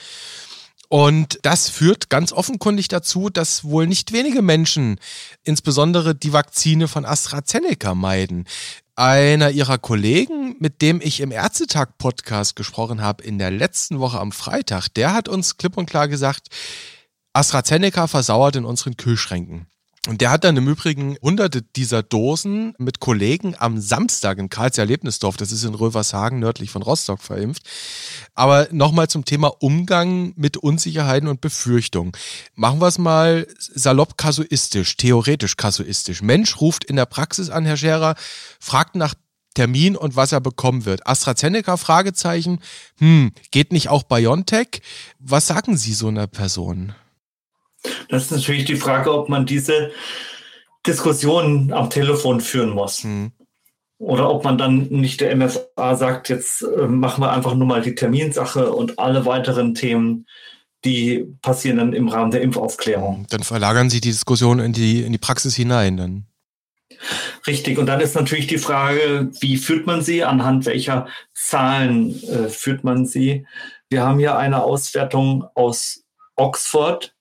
Und 0.88 1.38
das 1.42 1.68
führt 1.70 2.10
ganz 2.10 2.32
offenkundig 2.32 2.88
dazu, 2.88 3.30
dass 3.30 3.64
wohl 3.64 3.86
nicht 3.86 4.12
wenige 4.12 4.42
Menschen 4.42 5.00
insbesondere 5.42 6.14
die 6.14 6.32
Vakzine 6.32 6.88
von 6.88 7.04
AstraZeneca 7.04 7.94
meiden. 7.94 8.46
Einer 8.96 9.50
ihrer 9.50 9.78
Kollegen, 9.78 10.54
mit 10.60 10.82
dem 10.82 11.00
ich 11.00 11.20
im 11.20 11.32
Ärztetag-Podcast 11.32 12.54
gesprochen 12.54 13.02
habe 13.02 13.24
in 13.24 13.38
der 13.38 13.50
letzten 13.50 13.98
Woche 13.98 14.20
am 14.20 14.30
Freitag, 14.30 14.88
der 14.88 15.14
hat 15.14 15.28
uns 15.28 15.56
klipp 15.56 15.76
und 15.76 15.86
klar 15.86 16.06
gesagt, 16.06 16.48
AstraZeneca 17.32 18.06
versauert 18.06 18.54
in 18.54 18.64
unseren 18.64 18.96
Kühlschränken. 18.96 19.66
Und 20.06 20.20
der 20.20 20.30
hat 20.30 20.44
dann 20.44 20.56
im 20.58 20.68
Übrigen 20.68 21.16
hunderte 21.22 21.62
dieser 21.62 22.02
Dosen 22.02 22.74
mit 22.76 23.00
Kollegen 23.00 23.54
am 23.58 23.80
Samstag 23.80 24.36
in 24.36 24.50
Karls 24.50 24.76
Erlebnisdorf, 24.76 25.38
das 25.38 25.50
ist 25.50 25.64
in 25.64 25.74
Rövershagen 25.74 26.38
nördlich 26.40 26.70
von 26.70 26.82
Rostock, 26.82 27.22
verimpft. 27.22 27.62
Aber 28.34 28.68
nochmal 28.70 29.08
zum 29.08 29.24
Thema 29.24 29.48
Umgang 29.60 30.34
mit 30.36 30.58
Unsicherheiten 30.58 31.26
und 31.26 31.40
Befürchtungen. 31.40 32.12
Machen 32.54 32.82
wir 32.82 32.88
es 32.88 32.98
mal 32.98 33.46
salopp 33.58 34.18
kasuistisch, 34.18 34.98
theoretisch 34.98 35.56
kasuistisch. 35.56 36.20
Mensch 36.20 36.60
ruft 36.60 36.84
in 36.84 36.96
der 36.96 37.06
Praxis 37.06 37.48
an, 37.48 37.64
Herr 37.64 37.78
Scherer, 37.78 38.14
fragt 38.60 38.96
nach 38.96 39.14
Termin 39.54 39.96
und 39.96 40.16
was 40.16 40.32
er 40.32 40.40
bekommen 40.40 40.84
wird. 40.84 41.06
AstraZeneca, 41.06 41.78
Fragezeichen. 41.78 42.58
Hm, 42.98 43.32
geht 43.52 43.72
nicht 43.72 43.88
auch 43.88 44.02
BioNTech? 44.02 44.82
Was 45.18 45.46
sagen 45.46 45.76
Sie 45.78 45.94
so 45.94 46.08
einer 46.08 46.26
Person? 46.26 46.92
Das 48.08 48.24
ist 48.24 48.30
natürlich 48.30 48.64
die 48.64 48.76
Frage, 48.76 49.12
ob 49.12 49.28
man 49.28 49.46
diese 49.46 49.90
Diskussion 50.86 51.72
am 51.72 51.90
Telefon 51.90 52.40
führen 52.40 52.70
muss. 52.70 53.04
Mhm. 53.04 53.32
Oder 53.98 54.30
ob 54.30 54.44
man 54.44 54.58
dann 54.58 54.88
nicht 54.88 55.20
der 55.20 55.34
MFA 55.34 55.96
sagt, 55.96 56.28
jetzt 56.28 56.62
äh, 56.62 56.86
machen 56.86 57.22
wir 57.22 57.32
einfach 57.32 57.54
nur 57.54 57.66
mal 57.66 57.80
die 57.80 57.94
Terminsache 57.94 58.72
und 58.72 58.98
alle 58.98 59.24
weiteren 59.24 59.74
Themen, 59.74 60.26
die 60.84 61.26
passieren 61.40 61.78
dann 61.78 61.92
im 61.92 62.08
Rahmen 62.08 62.30
der 62.30 62.42
Impfaufklärung. 62.42 63.26
Dann 63.30 63.42
verlagern 63.42 63.88
Sie 63.88 64.00
die 64.00 64.10
Diskussion 64.10 64.58
in 64.58 64.72
die, 64.72 65.02
in 65.02 65.12
die 65.12 65.18
Praxis 65.18 65.54
hinein 65.54 65.96
dann. 65.96 66.26
Richtig, 67.46 67.78
und 67.78 67.86
dann 67.86 68.00
ist 68.00 68.14
natürlich 68.14 68.46
die 68.46 68.58
Frage, 68.58 69.30
wie 69.40 69.56
führt 69.56 69.86
man 69.86 70.02
sie, 70.02 70.24
anhand 70.24 70.66
welcher 70.66 71.06
Zahlen 71.32 72.22
äh, 72.24 72.48
führt 72.48 72.84
man 72.84 73.06
sie. 73.06 73.46
Wir 73.88 74.02
haben 74.02 74.18
hier 74.18 74.36
eine 74.36 74.62
Auswertung 74.62 75.46
aus 75.54 76.04
Oxford, 76.36 77.13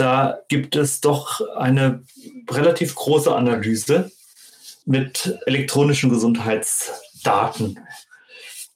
da 0.00 0.40
gibt 0.48 0.76
es 0.76 1.02
doch 1.02 1.42
eine 1.56 2.02
relativ 2.50 2.94
große 2.94 3.34
Analyse 3.34 4.10
mit 4.86 5.38
elektronischen 5.44 6.08
Gesundheitsdaten. 6.08 7.78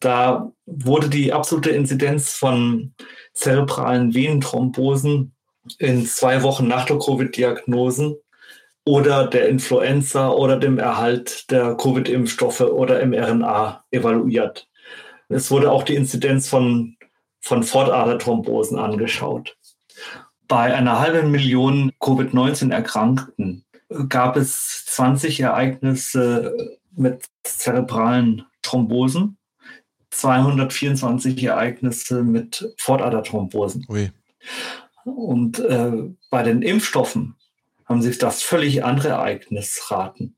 Da 0.01 0.53
wurde 0.67 1.09
die 1.09 1.33
absolute 1.33 1.71
Inzidenz 1.71 2.35
von 2.35 2.93
zerebralen 3.33 4.13
Venenthrombosen 4.13 5.33
in 5.79 6.05
zwei 6.05 6.43
Wochen 6.43 6.69
nach 6.69 6.85
der 6.85 6.99
Covid-Diagnosen 6.99 8.17
oder 8.85 9.27
der 9.27 9.49
Influenza 9.49 10.29
oder 10.29 10.59
dem 10.59 10.79
Erhalt 10.79 11.51
der 11.51 11.75
Covid-Impfstoffe 11.75 12.61
oder 12.61 13.05
mRNA 13.07 13.83
evaluiert. 13.91 14.69
Es 15.31 15.51
wurde 15.51 15.73
auch 15.73 15.85
die 15.85 15.95
Inzidenz 15.95 16.51
von, 16.51 16.99
von 17.41 17.63
Fortaderthrombosen 17.63 18.79
angeschaut 18.79 19.57
bei 20.49 20.75
einer 20.75 21.01
halben 21.01 21.31
Million 21.31 21.93
Covid-19-Erkrankten 22.01 23.65
gab 24.09 24.37
es 24.37 24.85
20 24.87 25.41
Ereignisse 25.41 26.79
mit 26.93 27.27
zerebralen 27.43 28.45
Thrombosen, 28.63 29.37
224 30.11 31.43
Ereignisse 31.43 32.23
mit 32.23 32.73
Fortaderthrombosen. 32.79 33.87
Ui. 33.89 34.11
Und 35.05 35.59
äh, 35.59 35.93
bei 36.31 36.43
den 36.43 36.63
Impfstoffen 36.63 37.37
haben 37.85 38.01
sich 38.01 38.19
das 38.19 38.43
völlig 38.43 38.85
andere 38.85 39.09
Ereignisraten. 39.09 40.37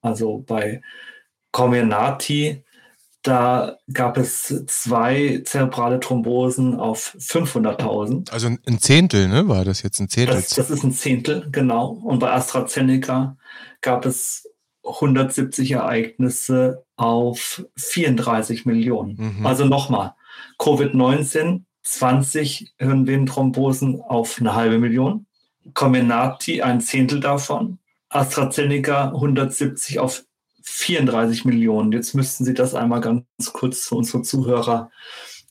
Also 0.00 0.38
bei 0.38 0.82
Comirnaty 1.50 2.62
da 3.26 3.78
gab 3.92 4.18
es 4.18 4.64
zwei 4.66 5.42
zerebrale 5.44 5.98
Thrombosen 5.98 6.78
auf 6.78 7.16
500.000. 7.18 8.30
Also 8.30 8.48
ein 8.48 8.78
Zehntel, 8.78 9.28
ne? 9.28 9.48
War 9.48 9.64
das 9.64 9.82
jetzt 9.82 9.98
ein 9.98 10.08
Zehntel? 10.08 10.36
Das, 10.36 10.50
das, 10.50 10.70
ist 10.70 10.84
ein 10.84 10.92
Zehntel, 10.92 11.48
genau. 11.50 11.88
Und 11.88 12.20
bei 12.20 12.30
AstraZeneca 12.30 13.36
gab 13.80 14.06
es 14.06 14.48
170 14.84 15.72
Ereignisse 15.72 16.84
auf 16.96 17.64
34 17.76 18.64
Millionen. 18.64 19.38
Mhm. 19.38 19.46
Also 19.46 19.64
nochmal, 19.64 20.14
Covid-19, 20.58 21.62
20 21.82 22.74
Hirnvenenthrombosen 22.78 24.00
auf 24.02 24.36
eine 24.38 24.54
halbe 24.54 24.78
Million. 24.78 25.26
Comirnaty, 25.74 26.62
ein 26.62 26.80
Zehntel 26.80 27.18
davon. 27.18 27.78
AstraZeneca 28.08 29.06
170 29.08 29.98
auf 29.98 30.22
34 30.66 31.44
Millionen. 31.44 31.92
Jetzt 31.92 32.14
müssten 32.14 32.44
Sie 32.44 32.54
das 32.54 32.74
einmal 32.74 33.00
ganz 33.00 33.24
kurz 33.52 33.86
für 33.86 33.94
unsere 33.94 34.22
Zuhörer 34.22 34.90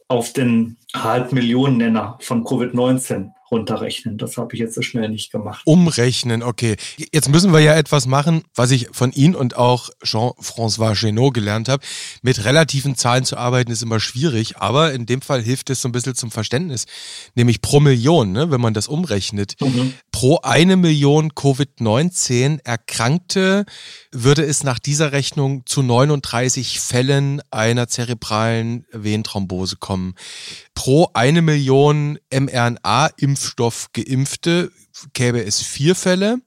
auf 0.08 0.34
den 0.34 0.78
Halbmillionen-Nenner 0.96 2.18
von 2.22 2.44
Covid-19 2.44 3.32
runterrechnen. 3.56 4.18
Das 4.18 4.38
habe 4.38 4.54
ich 4.54 4.60
jetzt 4.60 4.76
so 4.76 4.82
schnell 4.82 5.10
nicht 5.10 5.32
gemacht. 5.32 5.62
Umrechnen, 5.66 6.44
okay. 6.44 6.76
Jetzt 7.12 7.30
müssen 7.30 7.54
wir 7.54 7.60
ja 7.60 7.76
etwas 7.76 8.06
machen, 8.06 8.44
was 8.54 8.72
ich 8.72 8.90
von 8.92 9.12
Ihnen 9.12 9.36
und 9.36 9.56
auch 9.56 9.90
Jean-François 10.04 11.00
Genot 11.00 11.34
gelernt 11.34 11.70
habe. 11.70 11.84
Mit 12.22 12.44
relativen 12.44 12.96
Zahlen 12.96 13.24
zu 13.26 13.38
arbeiten 13.38 13.72
ist 13.72 13.82
immer 13.82 14.00
schwierig, 14.00 14.58
aber 14.58 14.94
in 14.94 15.06
dem 15.06 15.22
Fall 15.22 15.42
hilft 15.42 15.70
es 15.70 15.82
so 15.82 15.90
ein 15.90 15.94
bisschen 15.94 16.16
zum 16.16 16.32
Verständnis. 16.32 16.86
Nämlich 17.36 17.62
pro 17.62 17.80
Million, 17.80 18.32
ne, 18.32 18.52
wenn 18.52 18.62
man 18.62 18.74
das 18.74 18.88
umrechnet. 18.88 19.56
Mhm. 19.62 19.94
Pro 20.12 20.40
eine 20.44 20.76
Million 20.76 21.32
Covid-19 21.32 22.60
Erkrankte 22.64 23.66
würde 24.12 24.44
es 24.44 24.64
nach 24.64 24.80
dieser 24.80 25.12
Rechnung 25.12 25.66
zu 25.66 25.82
39 25.82 26.80
Fällen 26.80 27.42
einer 27.52 27.88
zerebralen 27.88 28.86
Venenthrombose 28.92 29.78
kommen. 29.78 30.16
Pro 30.74 31.10
eine 31.14 31.42
Million 31.42 32.20
geimpfte 33.94 34.72
gäbe 35.14 35.44
es 35.44 35.62
vier 35.62 35.96
Fälle 35.96 36.40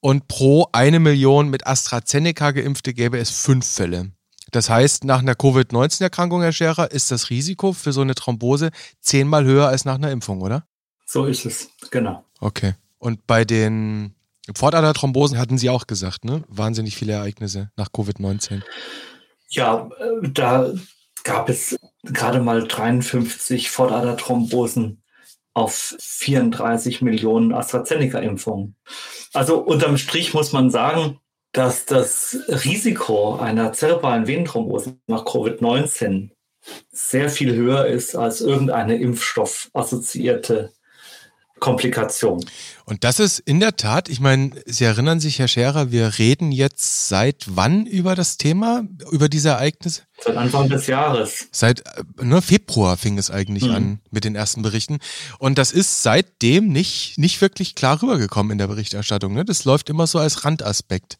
und 0.00 0.28
pro 0.28 0.68
eine 0.72 1.00
Million 1.00 1.48
mit 1.48 1.66
AstraZeneca 1.66 2.52
geimpfte 2.52 2.94
gäbe 2.94 3.18
es 3.18 3.30
fünf 3.30 3.66
Fälle. 3.66 4.12
Das 4.50 4.70
heißt, 4.70 5.04
nach 5.04 5.18
einer 5.18 5.34
Covid-19-Erkrankung, 5.34 6.40
Herr 6.42 6.52
Scherer, 6.52 6.90
ist 6.90 7.10
das 7.10 7.28
Risiko 7.30 7.72
für 7.72 7.92
so 7.92 8.00
eine 8.00 8.14
Thrombose 8.14 8.70
zehnmal 9.00 9.44
höher 9.44 9.68
als 9.68 9.84
nach 9.84 9.96
einer 9.96 10.10
Impfung, 10.10 10.40
oder? 10.40 10.66
So 11.06 11.26
ist 11.26 11.44
es, 11.44 11.68
genau. 11.90 12.24
Okay. 12.40 12.74
Und 12.98 13.26
bei 13.26 13.44
den 13.44 14.14
Pfortaderthrombosen 14.54 15.38
hatten 15.38 15.58
Sie 15.58 15.70
auch 15.70 15.86
gesagt, 15.86 16.24
ne? 16.24 16.42
Wahnsinnig 16.48 16.96
viele 16.96 17.12
Ereignisse 17.12 17.70
nach 17.76 17.88
Covid-19. 17.88 18.62
Ja, 19.50 19.88
äh, 19.98 20.28
da 20.30 20.72
gab 21.24 21.48
es 21.48 21.78
gerade 22.04 22.40
mal 22.40 22.66
53 22.66 23.70
Fortaderthrombosen 23.70 25.02
auf 25.58 25.96
34 25.98 27.02
Millionen 27.02 27.52
AstraZeneca-Impfungen. 27.52 28.76
Also 29.34 29.58
unterm 29.58 29.98
Strich 29.98 30.32
muss 30.32 30.52
man 30.52 30.70
sagen, 30.70 31.18
dass 31.52 31.84
das 31.84 32.38
Risiko 32.46 33.36
einer 33.36 33.72
zerebralen 33.72 34.28
Venenthrombose 34.28 34.96
nach 35.08 35.24
Covid-19 35.24 36.30
sehr 36.90 37.28
viel 37.28 37.54
höher 37.54 37.86
ist 37.86 38.14
als 38.14 38.40
irgendeine 38.40 38.96
impfstoffassoziierte 38.96 40.72
Komplikation. 41.58 42.44
Und 42.88 43.04
das 43.04 43.18
ist 43.20 43.38
in 43.40 43.60
der 43.60 43.76
Tat, 43.76 44.08
ich 44.08 44.18
meine, 44.18 44.52
Sie 44.64 44.84
erinnern 44.84 45.20
sich, 45.20 45.38
Herr 45.38 45.46
Scherer, 45.46 45.92
wir 45.92 46.18
reden 46.18 46.52
jetzt 46.52 47.10
seit 47.10 47.44
wann 47.48 47.84
über 47.84 48.14
das 48.14 48.38
Thema, 48.38 48.84
über 49.10 49.28
diese 49.28 49.50
Ereignisse? 49.50 50.04
Seit 50.20 50.36
Anfang 50.36 50.68
des 50.68 50.86
Jahres. 50.88 51.48
Seit 51.52 51.80
äh, 51.80 52.24
ne, 52.24 52.42
Februar 52.42 52.96
fing 52.96 53.18
es 53.18 53.30
eigentlich 53.30 53.64
mhm. 53.64 53.74
an 53.74 54.00
mit 54.10 54.24
den 54.24 54.34
ersten 54.34 54.62
Berichten. 54.62 54.98
Und 55.38 55.58
das 55.58 55.70
ist 55.70 56.02
seitdem 56.02 56.68
nicht, 56.68 57.18
nicht 57.18 57.40
wirklich 57.40 57.74
klar 57.74 58.02
rübergekommen 58.02 58.52
in 58.52 58.58
der 58.58 58.66
Berichterstattung. 58.66 59.34
Ne? 59.34 59.44
Das 59.44 59.64
läuft 59.64 59.90
immer 59.90 60.06
so 60.06 60.18
als 60.18 60.44
Randaspekt. 60.44 61.18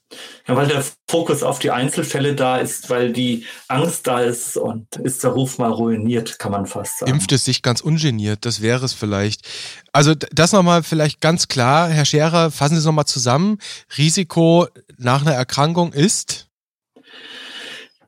Ja, 0.49 0.57
weil 0.57 0.67
der 0.67 0.83
Fokus 1.09 1.43
auf 1.43 1.59
die 1.59 1.71
Einzelfälle 1.71 2.35
da 2.35 2.59
ist, 2.59 2.91
weil 2.91 3.13
die 3.13 3.45
Angst 3.69 4.07
da 4.07 4.21
ist 4.21 4.57
und 4.57 4.97
ist 4.97 5.23
der 5.23 5.31
Ruf 5.31 5.59
mal 5.59 5.71
ruiniert, 5.71 6.39
kann 6.39 6.51
man 6.51 6.67
fast 6.67 6.99
sagen. 6.99 7.13
Impft 7.13 7.31
es 7.33 7.45
sich 7.45 7.63
ganz 7.63 7.81
ungeniert, 7.81 8.45
das 8.47 8.63
wäre 8.63 8.85
es 8.85 8.95
vielleicht. 8.95 9.47
Also 9.93 10.15
das 10.15 10.53
nochmal 10.53 10.83
vielleicht 10.83 11.21
ganz 11.21 11.49
klar, 11.49 11.58
Herr 11.67 12.05
Scherer, 12.05 12.50
fassen 12.50 12.75
Sie 12.75 12.81
es 12.81 12.85
nochmal 12.85 13.07
zusammen. 13.07 13.59
Risiko 13.97 14.67
nach 14.97 15.23
einer 15.23 15.35
Erkrankung 15.35 15.93
ist? 15.93 16.49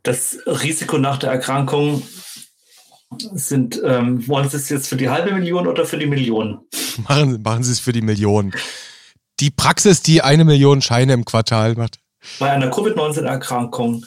Das 0.02 0.38
Risiko 0.46 0.98
nach 0.98 1.18
der 1.18 1.30
Erkrankung 1.30 2.02
sind, 3.18 3.80
ähm, 3.84 4.26
wollen 4.28 4.48
Sie 4.48 4.56
es 4.56 4.68
jetzt 4.68 4.88
für 4.88 4.96
die 4.96 5.08
halbe 5.08 5.32
Million 5.32 5.66
oder 5.66 5.84
für 5.84 5.98
die 5.98 6.06
Million? 6.06 6.60
Machen, 7.08 7.42
machen 7.42 7.62
Sie 7.62 7.72
es 7.72 7.80
für 7.80 7.92
die 7.92 8.02
Million. 8.02 8.52
Die 9.40 9.50
Praxis, 9.50 10.02
die 10.02 10.22
eine 10.22 10.44
Million 10.44 10.82
Scheine 10.82 11.12
im 11.12 11.24
Quartal 11.24 11.74
macht. 11.74 11.98
Bei 12.38 12.50
einer 12.50 12.70
Covid-19-Erkrankung 12.70 14.04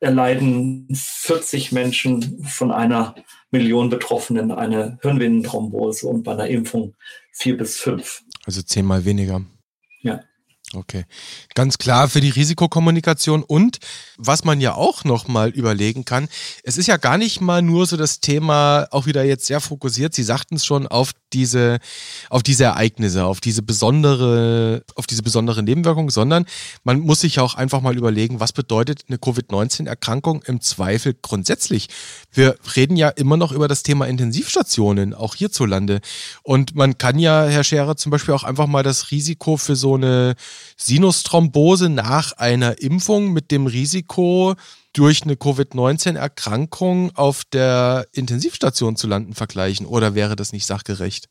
erleiden 0.00 0.88
40 0.92 1.72
Menschen 1.72 2.42
von 2.44 2.72
einer 2.72 3.14
Million 3.50 3.90
Betroffenen 3.90 4.50
eine 4.50 4.98
Hirnvenenthrombose 5.02 6.06
und 6.06 6.22
bei 6.22 6.32
einer 6.32 6.48
Impfung 6.48 6.94
vier 7.32 7.56
bis 7.56 7.78
fünf. 7.78 8.22
Also 8.46 8.62
zehnmal 8.62 9.04
weniger. 9.04 9.44
Ja. 10.02 10.20
Okay, 10.76 11.06
ganz 11.54 11.78
klar 11.78 12.06
für 12.06 12.20
die 12.20 12.28
Risikokommunikation 12.28 13.42
und 13.42 13.78
was 14.18 14.44
man 14.44 14.60
ja 14.60 14.74
auch 14.74 15.04
noch 15.04 15.26
mal 15.26 15.48
überlegen 15.48 16.04
kann, 16.04 16.28
es 16.64 16.76
ist 16.76 16.86
ja 16.86 16.98
gar 16.98 17.16
nicht 17.16 17.40
mal 17.40 17.62
nur 17.62 17.86
so 17.86 17.96
das 17.96 18.20
Thema 18.20 18.86
auch 18.90 19.06
wieder 19.06 19.24
jetzt 19.24 19.46
sehr 19.46 19.62
fokussiert. 19.62 20.14
Sie 20.14 20.22
sagten 20.22 20.56
es 20.56 20.66
schon 20.66 20.86
auf 20.86 21.12
diese 21.32 21.78
auf 22.28 22.42
diese 22.42 22.64
Ereignisse, 22.64 23.24
auf 23.24 23.40
diese 23.40 23.62
besondere 23.62 24.82
auf 24.96 25.06
diese 25.06 25.22
besondere 25.22 25.62
Nebenwirkung, 25.62 26.10
sondern 26.10 26.44
man 26.84 27.00
muss 27.00 27.20
sich 27.20 27.40
auch 27.40 27.54
einfach 27.54 27.80
mal 27.80 27.96
überlegen, 27.96 28.38
was 28.38 28.52
bedeutet 28.52 29.04
eine 29.08 29.16
Covid-19-Erkrankung 29.16 30.42
im 30.42 30.60
Zweifel 30.60 31.14
grundsätzlich. 31.20 31.88
Wir 32.32 32.56
reden 32.76 32.96
ja 32.96 33.08
immer 33.08 33.38
noch 33.38 33.52
über 33.52 33.66
das 33.66 33.82
Thema 33.82 34.06
Intensivstationen, 34.06 35.14
auch 35.14 35.34
hierzulande. 35.34 36.00
Und 36.42 36.74
man 36.74 36.98
kann 36.98 37.18
ja, 37.18 37.46
Herr 37.46 37.64
Scherer, 37.64 37.96
zum 37.96 38.10
Beispiel 38.10 38.34
auch 38.34 38.44
einfach 38.44 38.66
mal 38.66 38.82
das 38.82 39.10
Risiko 39.10 39.56
für 39.56 39.74
so 39.74 39.94
eine 39.94 40.34
Sinusthrombose 40.76 41.88
nach 41.88 42.32
einer 42.32 42.80
Impfung 42.80 43.32
mit 43.32 43.50
dem 43.50 43.66
Risiko, 43.66 44.54
durch 44.92 45.24
eine 45.24 45.36
Covid-19-Erkrankung 45.36 47.14
auf 47.14 47.44
der 47.44 48.06
Intensivstation 48.12 48.96
zu 48.96 49.06
landen 49.06 49.34
vergleichen? 49.34 49.86
Oder 49.86 50.14
wäre 50.14 50.36
das 50.36 50.52
nicht 50.52 50.66
sachgerecht? 50.66 51.28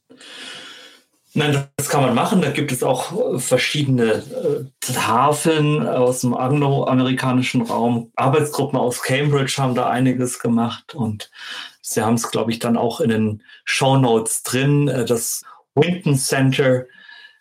Nein, 1.38 1.68
das 1.76 1.90
kann 1.90 2.02
man 2.02 2.16
machen. 2.16 2.42
Da 2.42 2.52
gibt 2.52 2.72
es 2.72 2.82
auch 2.82 3.42
verschiedene 3.42 4.14
äh, 4.14 4.66
Tafeln 4.80 5.86
aus 5.86 6.22
dem 6.22 6.34
angloamerikanischen 6.34 7.64
Raum. 7.64 8.12
Arbeitsgruppen 8.16 8.80
aus 8.80 9.02
Cambridge 9.02 9.56
haben 9.58 9.76
da 9.76 9.90
einiges 9.90 10.40
gemacht 10.40 10.96
und 10.96 11.30
sie 11.82 12.02
haben 12.02 12.16
es, 12.16 12.32
glaube 12.32 12.52
ich, 12.52 12.60
dann 12.60 12.78
auch 12.78 13.02
in 13.02 13.10
den 13.10 13.44
Show 13.66 13.98
Notes 13.98 14.44
drin. 14.44 14.88
Äh, 14.88 15.04
das 15.04 15.42
Winton 15.74 16.16
Center 16.16 16.86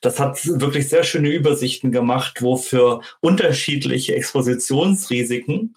das 0.04 0.20
hat 0.20 0.46
wirklich 0.46 0.88
sehr 0.88 1.02
schöne 1.02 1.30
Übersichten 1.30 1.90
gemacht, 1.90 2.42
wo 2.42 2.56
für 2.56 3.00
unterschiedliche 3.20 4.14
Expositionsrisiken, 4.14 5.76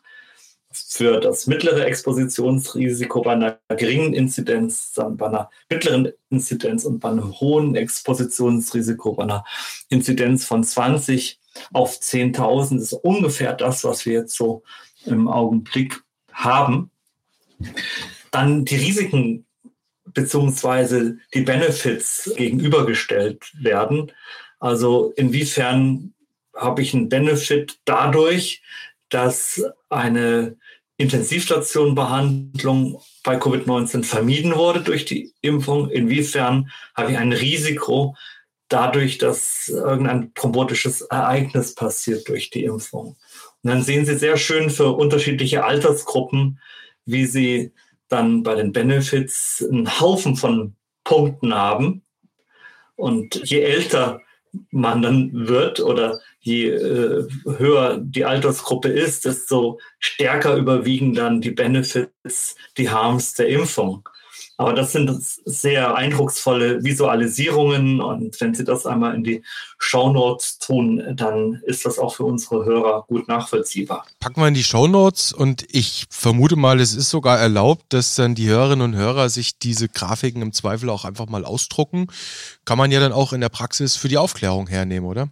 für 0.74 1.20
das 1.20 1.48
mittlere 1.48 1.86
Expositionsrisiko 1.86 3.22
bei 3.22 3.32
einer 3.32 3.58
geringen 3.70 4.14
Inzidenz, 4.14 4.92
dann 4.92 5.16
bei 5.18 5.28
einer 5.28 5.50
mittleren 5.70 6.12
Inzidenz 6.30 6.84
und 6.84 7.00
bei 7.00 7.10
einem 7.10 7.40
hohen 7.40 7.76
Expositionsrisiko, 7.76 9.14
bei 9.14 9.24
einer 9.24 9.46
Inzidenz 9.90 10.46
von 10.46 10.64
20 10.64 11.40
auf 11.74 11.98
10.000 11.98 12.80
ist 12.80 12.94
ungefähr 12.94 13.54
das, 13.54 13.84
was 13.86 14.06
wir 14.06 14.14
jetzt 14.14 14.36
so 14.36 14.62
im 15.06 15.28
Augenblick 15.28 16.04
haben. 16.32 16.92
Dann 18.30 18.66
die 18.66 18.76
Risiken 18.76 19.47
beziehungsweise 20.18 21.18
die 21.36 21.42
Benefits 21.42 22.34
gegenübergestellt 22.36 23.52
werden. 23.62 24.12
Also 24.60 25.14
inwiefern 25.16 26.16
habe 26.56 26.82
ich 26.82 26.96
einen 26.96 27.08
Benefit 27.08 27.78
dadurch, 27.86 28.64
dass 29.10 29.64
eine 29.90 30.58
Intensivstationenbehandlung 30.98 33.00
bei 33.24 33.38
Covid-19 33.38 34.04
vermieden 34.04 34.56
wurde 34.56 34.82
durch 34.82 35.06
die 35.06 35.34
Impfung? 35.42 35.92
Inwiefern 35.92 36.72
habe 36.96 37.12
ich 37.12 37.20
ein 37.20 37.32
Risiko 37.32 38.16
dadurch, 38.70 39.20
dass 39.20 39.70
irgendein 39.70 40.34
thrombotisches 40.34 41.02
Ereignis 41.02 41.76
passiert 41.76 42.28
durch 42.28 42.50
die 42.50 42.64
Impfung? 42.64 43.18
Und 43.62 43.70
dann 43.70 43.84
sehen 43.84 44.08
Sie 44.08 44.18
sehr 44.18 44.38
schön 44.38 44.72
für 44.72 44.94
unterschiedliche 44.94 45.64
Altersgruppen, 45.64 46.60
wie 47.06 47.28
sie 47.28 47.72
dann 48.10 48.44
bei 48.44 48.56
den 48.56 48.72
Benefits 48.72 49.66
einen 49.70 50.00
Haufen 50.00 50.36
von 50.36 50.76
Punkten 51.04 51.54
haben. 51.54 52.04
Und 52.96 53.42
je 53.50 53.62
älter 53.62 54.22
man 54.72 55.02
dann 55.02 55.48
wird 55.48 55.80
oder 55.80 56.20
je 56.40 56.70
äh, 56.70 57.28
höher 57.46 57.98
die 58.00 58.26
Altersgruppe 58.26 58.90
ist, 58.90 59.26
desto 59.26 59.80
stärker 60.00 60.56
überwiegen 60.56 61.14
dann 61.14 61.42
die 61.42 61.52
Benefits, 61.52 62.56
die 62.78 62.90
Harms 62.90 63.34
der 63.34 63.50
Impfung. 63.50 64.08
Aber 64.58 64.74
das 64.74 64.92
sind 64.92 65.12
sehr 65.22 65.96
eindrucksvolle 65.96 66.84
Visualisierungen 66.84 68.02
und 68.02 68.42
wenn 68.42 68.56
Sie 68.56 68.64
das 68.64 68.88
einmal 68.88 69.14
in 69.14 69.24
die 69.24 69.44
Shownotes 69.78 70.58
tun, 70.58 71.04
dann 71.16 71.62
ist 71.66 71.86
das 71.86 72.00
auch 72.00 72.16
für 72.16 72.24
unsere 72.24 72.66
Hörer 72.66 73.06
gut 73.08 73.28
nachvollziehbar. 73.28 74.08
Packen 74.20 74.42
wir 74.42 74.48
in 74.48 74.56
die 74.56 74.64
Shownotes 74.64 75.32
und 75.32 75.66
ich 75.70 76.08
vermute 76.10 76.56
mal, 76.56 76.80
es 76.80 76.96
ist 76.96 77.12
sogar 77.12 77.38
erlaubt, 77.38 77.86
dass 77.90 78.16
dann 78.16 78.34
die 78.34 78.48
Hörerinnen 78.48 78.94
und 78.94 78.96
Hörer 78.96 79.30
sich 79.30 79.60
diese 79.60 79.90
Grafiken 79.90 80.42
im 80.42 80.54
Zweifel 80.54 80.90
auch 80.90 81.06
einfach 81.06 81.28
mal 81.28 81.46
ausdrucken. 81.46 82.08
Kann 82.66 82.80
man 82.80 82.92
ja 82.92 83.00
dann 83.00 83.12
auch 83.12 83.34
in 83.34 83.42
der 83.42 83.50
Praxis 83.50 83.96
für 83.96 84.08
die 84.08 84.18
Aufklärung 84.18 84.66
hernehmen, 84.66 85.08
oder? 85.08 85.30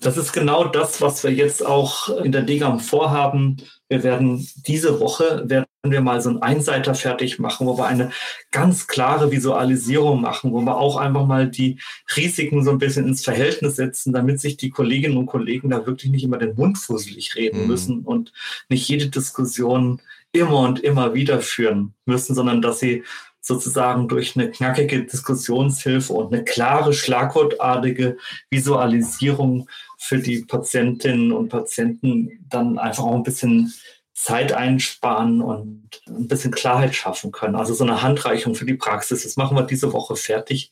Das 0.00 0.16
ist 0.16 0.32
genau 0.32 0.64
das, 0.64 1.02
was 1.02 1.22
wir 1.24 1.32
jetzt 1.32 1.64
auch 1.64 2.08
in 2.08 2.32
der 2.32 2.42
DGAM 2.42 2.80
vorhaben. 2.80 3.58
Wir 3.90 4.02
werden 4.02 4.48
diese 4.66 4.98
Woche 4.98 5.42
werden 5.44 5.66
wir 5.90 6.00
mal 6.00 6.20
so 6.20 6.30
einen 6.30 6.42
Einseiter 6.42 6.94
fertig 6.94 7.40
machen, 7.40 7.66
wo 7.66 7.76
wir 7.76 7.86
eine 7.86 8.12
ganz 8.52 8.86
klare 8.86 9.32
Visualisierung 9.32 10.20
machen, 10.20 10.52
wo 10.52 10.60
wir 10.60 10.76
auch 10.76 10.96
einfach 10.96 11.26
mal 11.26 11.48
die 11.48 11.80
Risiken 12.16 12.64
so 12.64 12.70
ein 12.70 12.78
bisschen 12.78 13.06
ins 13.06 13.24
Verhältnis 13.24 13.76
setzen, 13.76 14.12
damit 14.12 14.40
sich 14.40 14.56
die 14.56 14.70
Kolleginnen 14.70 15.16
und 15.16 15.26
Kollegen 15.26 15.70
da 15.70 15.84
wirklich 15.84 16.12
nicht 16.12 16.22
immer 16.22 16.38
den 16.38 16.54
Mund 16.54 16.78
fusselig 16.78 17.34
reden 17.34 17.62
mhm. 17.62 17.66
müssen 17.66 18.00
und 18.02 18.32
nicht 18.68 18.88
jede 18.88 19.08
Diskussion 19.08 20.00
immer 20.30 20.60
und 20.60 20.80
immer 20.80 21.14
wieder 21.14 21.40
führen 21.40 21.94
müssen, 22.06 22.34
sondern 22.34 22.62
dass 22.62 22.78
sie 22.78 23.02
sozusagen 23.40 24.06
durch 24.06 24.36
eine 24.36 24.50
knackige 24.50 25.02
Diskussionshilfe 25.02 26.12
und 26.12 26.32
eine 26.32 26.44
klare, 26.44 26.92
schlagwortartige 26.92 28.16
Visualisierung 28.50 29.68
für 29.98 30.18
die 30.18 30.44
Patientinnen 30.44 31.32
und 31.32 31.48
Patienten 31.48 32.46
dann 32.48 32.78
einfach 32.78 33.02
auch 33.02 33.16
ein 33.16 33.24
bisschen 33.24 33.72
Zeit 34.14 34.52
einsparen 34.52 35.40
und 35.40 36.02
ein 36.06 36.28
bisschen 36.28 36.52
Klarheit 36.52 36.94
schaffen 36.94 37.32
können. 37.32 37.56
Also 37.56 37.74
so 37.74 37.84
eine 37.84 38.02
Handreichung 38.02 38.54
für 38.54 38.66
die 38.66 38.74
Praxis. 38.74 39.22
Das 39.22 39.36
machen 39.36 39.56
wir 39.56 39.62
diese 39.62 39.92
Woche 39.92 40.16
fertig. 40.16 40.70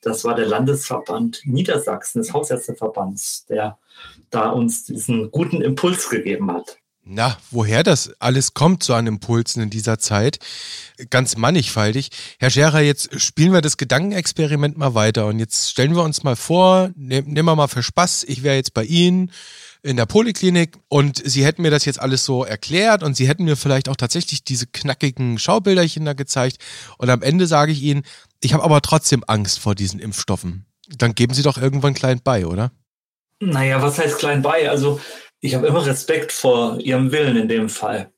Das 0.00 0.24
war 0.24 0.34
der 0.34 0.46
Landesverband 0.46 1.42
Niedersachsen 1.44 2.20
des 2.20 2.32
Hausärzteverbands, 2.32 3.46
der 3.46 3.78
da 4.30 4.50
uns 4.50 4.84
diesen 4.84 5.30
guten 5.30 5.60
Impuls 5.60 6.08
gegeben 6.08 6.50
hat. 6.52 6.78
Na, 7.12 7.36
woher 7.50 7.82
das 7.82 8.12
alles 8.20 8.54
kommt, 8.54 8.84
so 8.84 8.94
an 8.94 9.08
Impulsen 9.08 9.64
in 9.64 9.68
dieser 9.68 9.98
Zeit, 9.98 10.38
ganz 11.10 11.36
mannigfaltig. 11.36 12.10
Herr 12.38 12.50
Scherer, 12.50 12.82
jetzt 12.82 13.20
spielen 13.20 13.52
wir 13.52 13.62
das 13.62 13.76
Gedankenexperiment 13.76 14.78
mal 14.78 14.94
weiter 14.94 15.26
und 15.26 15.40
jetzt 15.40 15.72
stellen 15.72 15.96
wir 15.96 16.04
uns 16.04 16.22
mal 16.22 16.36
vor, 16.36 16.90
ne, 16.94 17.22
nehmen 17.22 17.46
wir 17.46 17.56
mal 17.56 17.66
für 17.66 17.82
Spaß, 17.82 18.22
ich 18.28 18.44
wäre 18.44 18.54
jetzt 18.54 18.74
bei 18.74 18.84
Ihnen 18.84 19.32
in 19.82 19.96
der 19.96 20.06
Poliklinik 20.06 20.78
und 20.86 21.20
Sie 21.28 21.44
hätten 21.44 21.62
mir 21.62 21.72
das 21.72 21.84
jetzt 21.84 22.00
alles 22.00 22.24
so 22.24 22.44
erklärt 22.44 23.02
und 23.02 23.16
Sie 23.16 23.26
hätten 23.26 23.42
mir 23.42 23.56
vielleicht 23.56 23.88
auch 23.88 23.96
tatsächlich 23.96 24.44
diese 24.44 24.68
knackigen 24.68 25.36
Schaubilderchen 25.36 26.04
da 26.04 26.12
gezeigt 26.12 26.58
und 26.96 27.10
am 27.10 27.22
Ende 27.22 27.48
sage 27.48 27.72
ich 27.72 27.82
Ihnen, 27.82 28.04
ich 28.40 28.54
habe 28.54 28.62
aber 28.62 28.82
trotzdem 28.82 29.24
Angst 29.26 29.58
vor 29.58 29.74
diesen 29.74 29.98
Impfstoffen. 29.98 30.64
Dann 30.96 31.16
geben 31.16 31.34
Sie 31.34 31.42
doch 31.42 31.58
irgendwann 31.58 31.94
klein 31.94 32.20
bei, 32.22 32.46
oder? 32.46 32.70
Naja, 33.40 33.82
was 33.82 33.98
heißt 33.98 34.18
klein 34.18 34.42
bei? 34.42 34.70
Also 34.70 35.00
ich 35.40 35.54
habe 35.54 35.66
immer 35.66 35.86
Respekt 35.86 36.32
vor 36.32 36.78
ihrem 36.80 37.12
Willen 37.12 37.36
in 37.36 37.48
dem 37.48 37.68
Fall. 37.68 38.10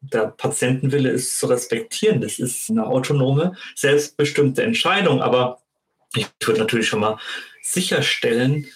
Der 0.00 0.28
Patientenwille 0.28 1.10
ist 1.10 1.38
zu 1.38 1.46
respektieren. 1.46 2.20
Das 2.20 2.38
ist 2.38 2.70
eine 2.70 2.86
autonome, 2.86 3.56
selbstbestimmte 3.76 4.62
Entscheidung. 4.62 5.22
Aber 5.22 5.60
ich 6.14 6.26
würde 6.44 6.60
natürlich 6.60 6.88
schon 6.88 7.00
mal 7.00 7.18
sicherstellen, 7.62 8.66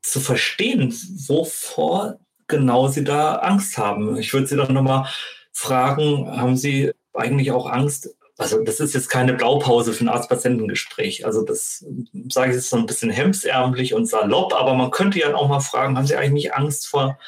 zu 0.00 0.20
verstehen, 0.20 0.94
wovor 1.26 2.18
genau 2.46 2.88
sie 2.88 3.04
da 3.04 3.36
Angst 3.36 3.78
haben. 3.78 4.16
Ich 4.16 4.32
würde 4.32 4.46
sie 4.46 4.56
dann 4.56 4.72
nochmal 4.72 5.08
fragen, 5.52 6.30
haben 6.36 6.56
Sie 6.56 6.92
eigentlich 7.14 7.52
auch 7.52 7.66
Angst? 7.66 8.14
Also 8.36 8.64
das 8.64 8.80
ist 8.80 8.94
jetzt 8.94 9.08
keine 9.08 9.34
Blaupause 9.34 9.92
für 9.92 10.04
ein 10.04 10.08
Arzt-Patientengespräch. 10.08 11.24
Also 11.24 11.42
das 11.42 11.84
sage 12.28 12.50
ich 12.50 12.56
jetzt 12.56 12.70
so 12.70 12.76
ein 12.76 12.86
bisschen 12.86 13.10
hemsärmlich 13.10 13.94
und 13.94 14.06
salopp, 14.06 14.52
aber 14.54 14.74
man 14.74 14.90
könnte 14.90 15.20
ja 15.20 15.34
auch 15.34 15.48
mal 15.48 15.60
fragen, 15.60 15.96
haben 15.96 16.06
Sie 16.06 16.16
eigentlich 16.16 16.52
Angst 16.54 16.88
vor 16.88 17.18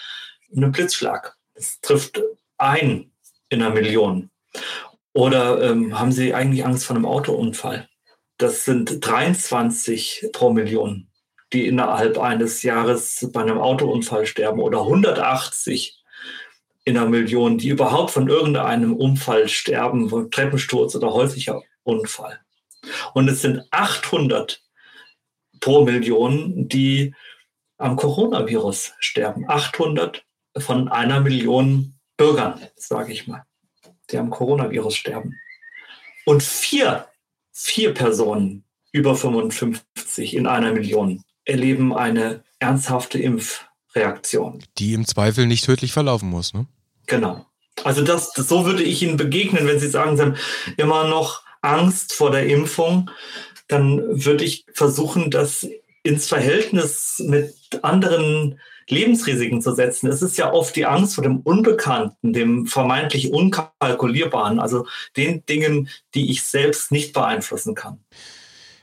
einem 0.55 0.73
Blitzschlag? 0.73 1.37
Das 1.55 1.81
trifft 1.81 2.21
ein 2.59 3.12
in 3.49 3.62
einer 3.62 3.73
Million. 3.73 4.31
Oder 5.12 5.62
ähm, 5.62 5.99
haben 5.99 6.12
Sie 6.12 6.35
eigentlich 6.35 6.66
Angst 6.66 6.85
vor 6.85 6.97
einem 6.97 7.07
Autounfall? 7.07 7.88
Das 8.37 8.64
sind 8.64 9.07
23 9.07 10.31
pro 10.33 10.53
Million, 10.53 11.09
die 11.53 11.69
innerhalb 11.69 12.19
eines 12.19 12.62
Jahres 12.62 13.29
bei 13.33 13.42
einem 13.42 13.59
Autounfall 13.59 14.27
sterben 14.27 14.61
oder 14.61 14.81
180 14.81 16.03
in 16.87 16.96
einer 16.96 17.11
Million, 17.11 17.59
die 17.59 17.68
überhaupt 17.68 18.12
von 18.12 18.29
irgendeinem 18.29 18.96
Unfall 18.96 19.49
sterben, 19.49 20.09
von 20.09 20.31
Treppensturz 20.31 20.94
oder 20.94 21.12
häuslicher 21.12 21.62
Unfall. 21.83 22.40
Und 23.12 23.29
es 23.29 23.42
sind 23.42 23.62
800 23.70 24.62
pro 25.61 25.85
Million, 25.85 26.68
die 26.68 27.14
am 27.77 27.96
Coronavirus 27.96 28.94
sterben. 29.01 29.44
800 29.46 30.25
von 30.57 30.88
einer 30.88 31.20
Million 31.20 31.94
Bürgern, 32.16 32.61
sage 32.77 33.12
ich 33.12 33.27
mal, 33.27 33.44
die 34.11 34.16
am 34.16 34.31
Coronavirus 34.31 34.96
sterben. 34.96 35.35
Und 36.25 36.42
vier 36.42 37.07
vier 37.59 37.94
Personen 37.94 38.64
über 38.92 39.16
55 39.16 40.35
in 40.35 40.46
einer 40.46 40.72
Million 40.72 41.25
erleben 41.46 41.94
eine 41.94 42.44
ernsthafte 42.59 43.18
Impfreaktion. 43.18 44.62
Die 44.77 44.92
im 44.92 45.07
Zweifel 45.07 45.46
nicht 45.46 45.64
tödlich 45.64 45.92
verlaufen 45.92 46.29
muss, 46.29 46.53
ne? 46.53 46.66
Genau. 47.07 47.47
Also 47.85 48.03
das, 48.03 48.33
das 48.33 48.49
so 48.49 48.64
würde 48.64 48.83
ich 48.83 49.03
Ihnen 49.03 49.16
begegnen, 49.16 49.66
wenn 49.66 49.81
Sie 49.81 49.88
sagen, 49.88 50.16
Sie 50.16 50.23
haben 50.23 50.37
immer 50.77 51.07
noch 51.09 51.42
Angst 51.62 52.12
vor 52.14 52.31
der 52.31 52.47
Impfung, 52.47 53.11
dann 53.69 54.25
würde 54.25 54.45
ich 54.45 54.64
versuchen, 54.73 55.31
das 55.31 55.66
ins 56.03 56.29
Verhältnis 56.29 57.16
mit 57.19 57.55
anderen 57.83 58.61
Lebensrisiken 58.88 59.61
zu 59.61 59.75
setzen. 59.75 60.07
Es 60.07 60.23
ist 60.23 60.38
ja 60.38 60.53
oft 60.53 60.77
die 60.77 60.87
Angst 60.87 61.16
vor 61.16 61.25
dem 61.25 61.40
Unbekannten, 61.40 62.33
dem 62.33 62.66
vermeintlich 62.66 63.33
Unkalkulierbaren, 63.33 64.61
also 64.61 64.87
den 65.16 65.45
Dingen, 65.47 65.88
die 66.14 66.31
ich 66.31 66.45
selbst 66.45 66.92
nicht 66.92 67.12
beeinflussen 67.12 67.75
kann. 67.75 67.99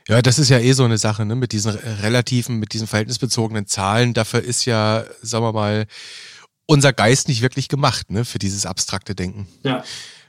Ja, 0.09 0.21
das 0.21 0.37
ist 0.37 0.49
ja 0.49 0.59
eh 0.59 0.73
so 0.73 0.83
eine 0.83 0.97
Sache, 0.97 1.25
ne? 1.25 1.35
Mit 1.35 1.53
diesen 1.53 1.71
relativen, 1.71 2.59
mit 2.59 2.73
diesen 2.73 2.87
verhältnisbezogenen 2.87 3.67
Zahlen. 3.67 4.13
Dafür 4.13 4.41
ist 4.41 4.65
ja, 4.65 5.05
sagen 5.21 5.45
wir 5.45 5.53
mal, 5.53 5.85
unser 6.65 6.93
Geist 6.93 7.27
nicht 7.27 7.41
wirklich 7.41 7.67
gemacht, 7.67 8.11
ne? 8.11 8.25
Für 8.25 8.39
dieses 8.39 8.65
abstrakte 8.65 9.15
Denken. 9.15 9.47
Ja. 9.63 9.83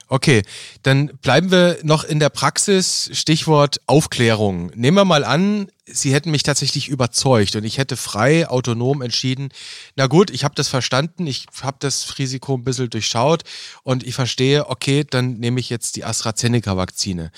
Okay, 0.07 0.43
dann 0.83 1.07
bleiben 1.23 1.49
wir 1.49 1.79
noch 1.81 2.03
in 2.03 2.19
der 2.19 2.29
Praxis. 2.29 3.09
Stichwort 3.13 3.81
Aufklärung. 3.87 4.71
Nehmen 4.75 4.97
wir 4.97 5.05
mal 5.05 5.23
an, 5.23 5.67
Sie 5.87 6.13
hätten 6.13 6.31
mich 6.31 6.43
tatsächlich 6.43 6.87
überzeugt 6.89 7.55
und 7.55 7.63
ich 7.63 7.77
hätte 7.77 7.95
frei, 7.95 8.47
autonom 8.49 9.03
entschieden, 9.03 9.49
na 9.95 10.07
gut, 10.07 10.31
ich 10.31 10.43
habe 10.43 10.55
das 10.55 10.67
verstanden, 10.67 11.27
ich 11.27 11.45
habe 11.61 11.77
das 11.79 12.17
Risiko 12.17 12.55
ein 12.55 12.63
bisschen 12.63 12.89
durchschaut 12.89 13.43
und 13.83 14.03
ich 14.03 14.15
verstehe, 14.15 14.67
okay, 14.69 15.03
dann 15.07 15.37
nehme 15.37 15.59
ich 15.59 15.69
jetzt 15.69 15.95
die 15.95 16.03
AstraZeneca-Vakzine. 16.03 17.31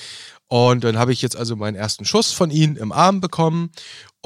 Und 0.47 0.85
dann 0.85 0.97
habe 0.97 1.11
ich 1.11 1.21
jetzt 1.21 1.35
also 1.35 1.57
meinen 1.57 1.75
ersten 1.75 2.05
Schuss 2.05 2.31
von 2.31 2.49
Ihnen 2.49 2.77
im 2.77 2.93
Arm 2.93 3.19
bekommen 3.19 3.71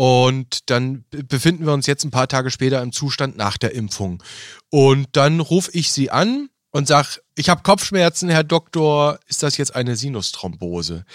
und 0.02 0.72
dann 0.72 1.06
befinden 1.12 1.68
wir 1.68 1.74
uns 1.74 1.86
jetzt 1.86 2.04
ein 2.04 2.10
paar 2.10 2.28
Tage 2.28 2.50
später 2.50 2.82
im 2.82 2.92
Zustand 2.92 3.38
nach 3.38 3.60
der 3.60 3.76
Impfung. 3.76 4.24
Und 4.72 5.10
dann 5.12 5.40
rufe 5.40 5.70
ich 5.74 5.92
Sie 5.92 6.10
an 6.10 6.50
und 6.72 6.88
sag, 6.88 7.20
ich 7.36 7.50
habe 7.50 7.62
Kopfschmerzen, 7.62 8.28
Herr 8.28 8.44
Doktor, 8.44 9.20
ist 9.28 9.44
das 9.44 9.58
jetzt 9.58 9.76
eine 9.76 9.96
Sinusthrombose? 9.96 11.06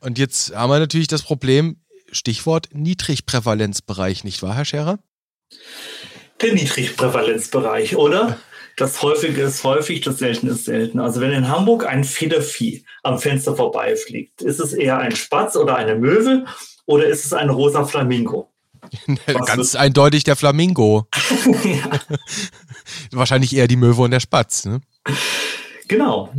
Und 0.00 0.16
jetzt 0.16 0.56
haben 0.56 0.70
wir 0.70 0.78
natürlich 0.78 1.06
das 1.06 1.20
Problem, 1.20 1.82
Stichwort 2.12 2.70
Niedrigprävalenzbereich, 2.72 4.24
nicht 4.24 4.42
wahr, 4.42 4.56
Herr 4.56 4.64
Scherer? 4.64 4.98
Der 6.40 6.54
Niedrigprävalenzbereich, 6.54 7.96
oder? 7.96 8.38
Das 8.78 9.02
Häufige 9.02 9.42
ist 9.42 9.64
häufig, 9.64 10.00
das 10.00 10.16
Seltene 10.16 10.52
ist 10.52 10.64
selten. 10.64 10.98
Also 10.98 11.20
wenn 11.20 11.32
in 11.32 11.48
Hamburg 11.48 11.84
ein 11.84 12.04
Federvieh 12.04 12.86
am 13.02 13.18
Fenster 13.18 13.54
vorbeifliegt, 13.54 14.40
ist 14.40 14.60
es 14.60 14.72
eher 14.72 14.96
ein 14.96 15.14
Spatz 15.14 15.56
oder 15.56 15.76
eine 15.76 15.96
Möwe 15.96 16.46
oder 16.90 17.06
ist 17.06 17.24
es 17.24 17.32
ein 17.32 17.50
rosa 17.50 17.84
Flamingo? 17.84 18.50
Ganz 19.46 19.76
eindeutig 19.76 20.24
der 20.24 20.34
Flamingo. 20.34 21.06
Wahrscheinlich 23.12 23.54
eher 23.54 23.68
die 23.68 23.76
Möwe 23.76 24.02
und 24.02 24.10
der 24.10 24.20
Spatz. 24.20 24.64
Ne? 24.64 24.80
Genau. 25.86 26.32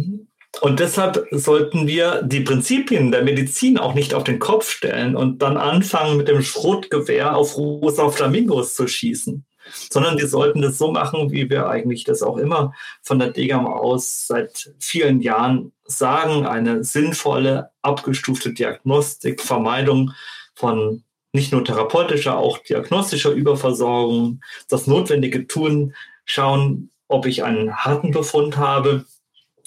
Und 0.60 0.82
deshalb 0.82 1.26
sollten 1.32 1.88
wir 1.88 2.22
die 2.24 2.42
Prinzipien 2.42 3.12
der 3.12 3.24
Medizin 3.24 3.78
auch 3.78 3.94
nicht 3.94 4.14
auf 4.14 4.26
den 4.26 4.40
Kopf 4.40 4.70
stellen 4.70 5.16
und 5.16 5.42
dann 5.42 5.56
anfangen, 5.56 6.18
mit 6.18 6.28
dem 6.28 6.42
Schrotgewehr 6.42 7.36
auf 7.38 7.56
rosa 7.56 8.10
Flamingos 8.10 8.76
zu 8.76 8.88
schießen, 8.88 9.46
sondern 9.90 10.18
wir 10.18 10.28
sollten 10.28 10.62
das 10.62 10.78
so 10.78 10.92
machen, 10.92 11.32
wie 11.32 11.50
wir 11.50 11.70
eigentlich 11.70 12.04
das 12.04 12.22
auch 12.22 12.36
immer 12.36 12.74
von 13.02 13.20
der 13.20 13.32
DGAM 13.32 13.66
aus 13.66 14.28
seit 14.28 14.74
vielen 14.80 15.22
Jahren 15.22 15.72
sagen, 15.86 16.46
eine 16.46 16.84
sinnvolle, 16.84 17.70
abgestufte 17.82 18.52
Diagnostik, 18.54 19.42
Vermeidung 19.42 20.12
von 20.56 21.04
nicht 21.34 21.52
nur 21.52 21.64
therapeutischer, 21.64 22.38
auch 22.38 22.58
diagnostischer 22.60 23.32
Überversorgung, 23.32 24.42
das 24.70 24.88
Notwendige 24.88 25.48
tun, 25.48 25.94
schauen, 26.26 26.90
ob 27.08 27.26
ich 27.26 27.44
einen 27.44 27.76
harten 27.76 28.12
Befund 28.12 28.58
habe, 28.58 29.06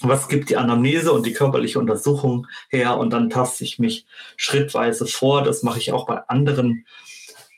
was 0.01 0.27
gibt 0.27 0.49
die 0.49 0.57
Anamnese 0.57 1.11
und 1.13 1.25
die 1.25 1.33
körperliche 1.33 1.79
Untersuchung 1.79 2.47
her 2.69 2.97
und 2.97 3.11
dann 3.11 3.29
taste 3.29 3.63
ich 3.63 3.79
mich 3.79 4.05
schrittweise 4.35 5.05
vor. 5.05 5.43
Das 5.43 5.63
mache 5.63 5.79
ich 5.79 5.91
auch 5.91 6.05
bei 6.05 6.17
anderen 6.27 6.85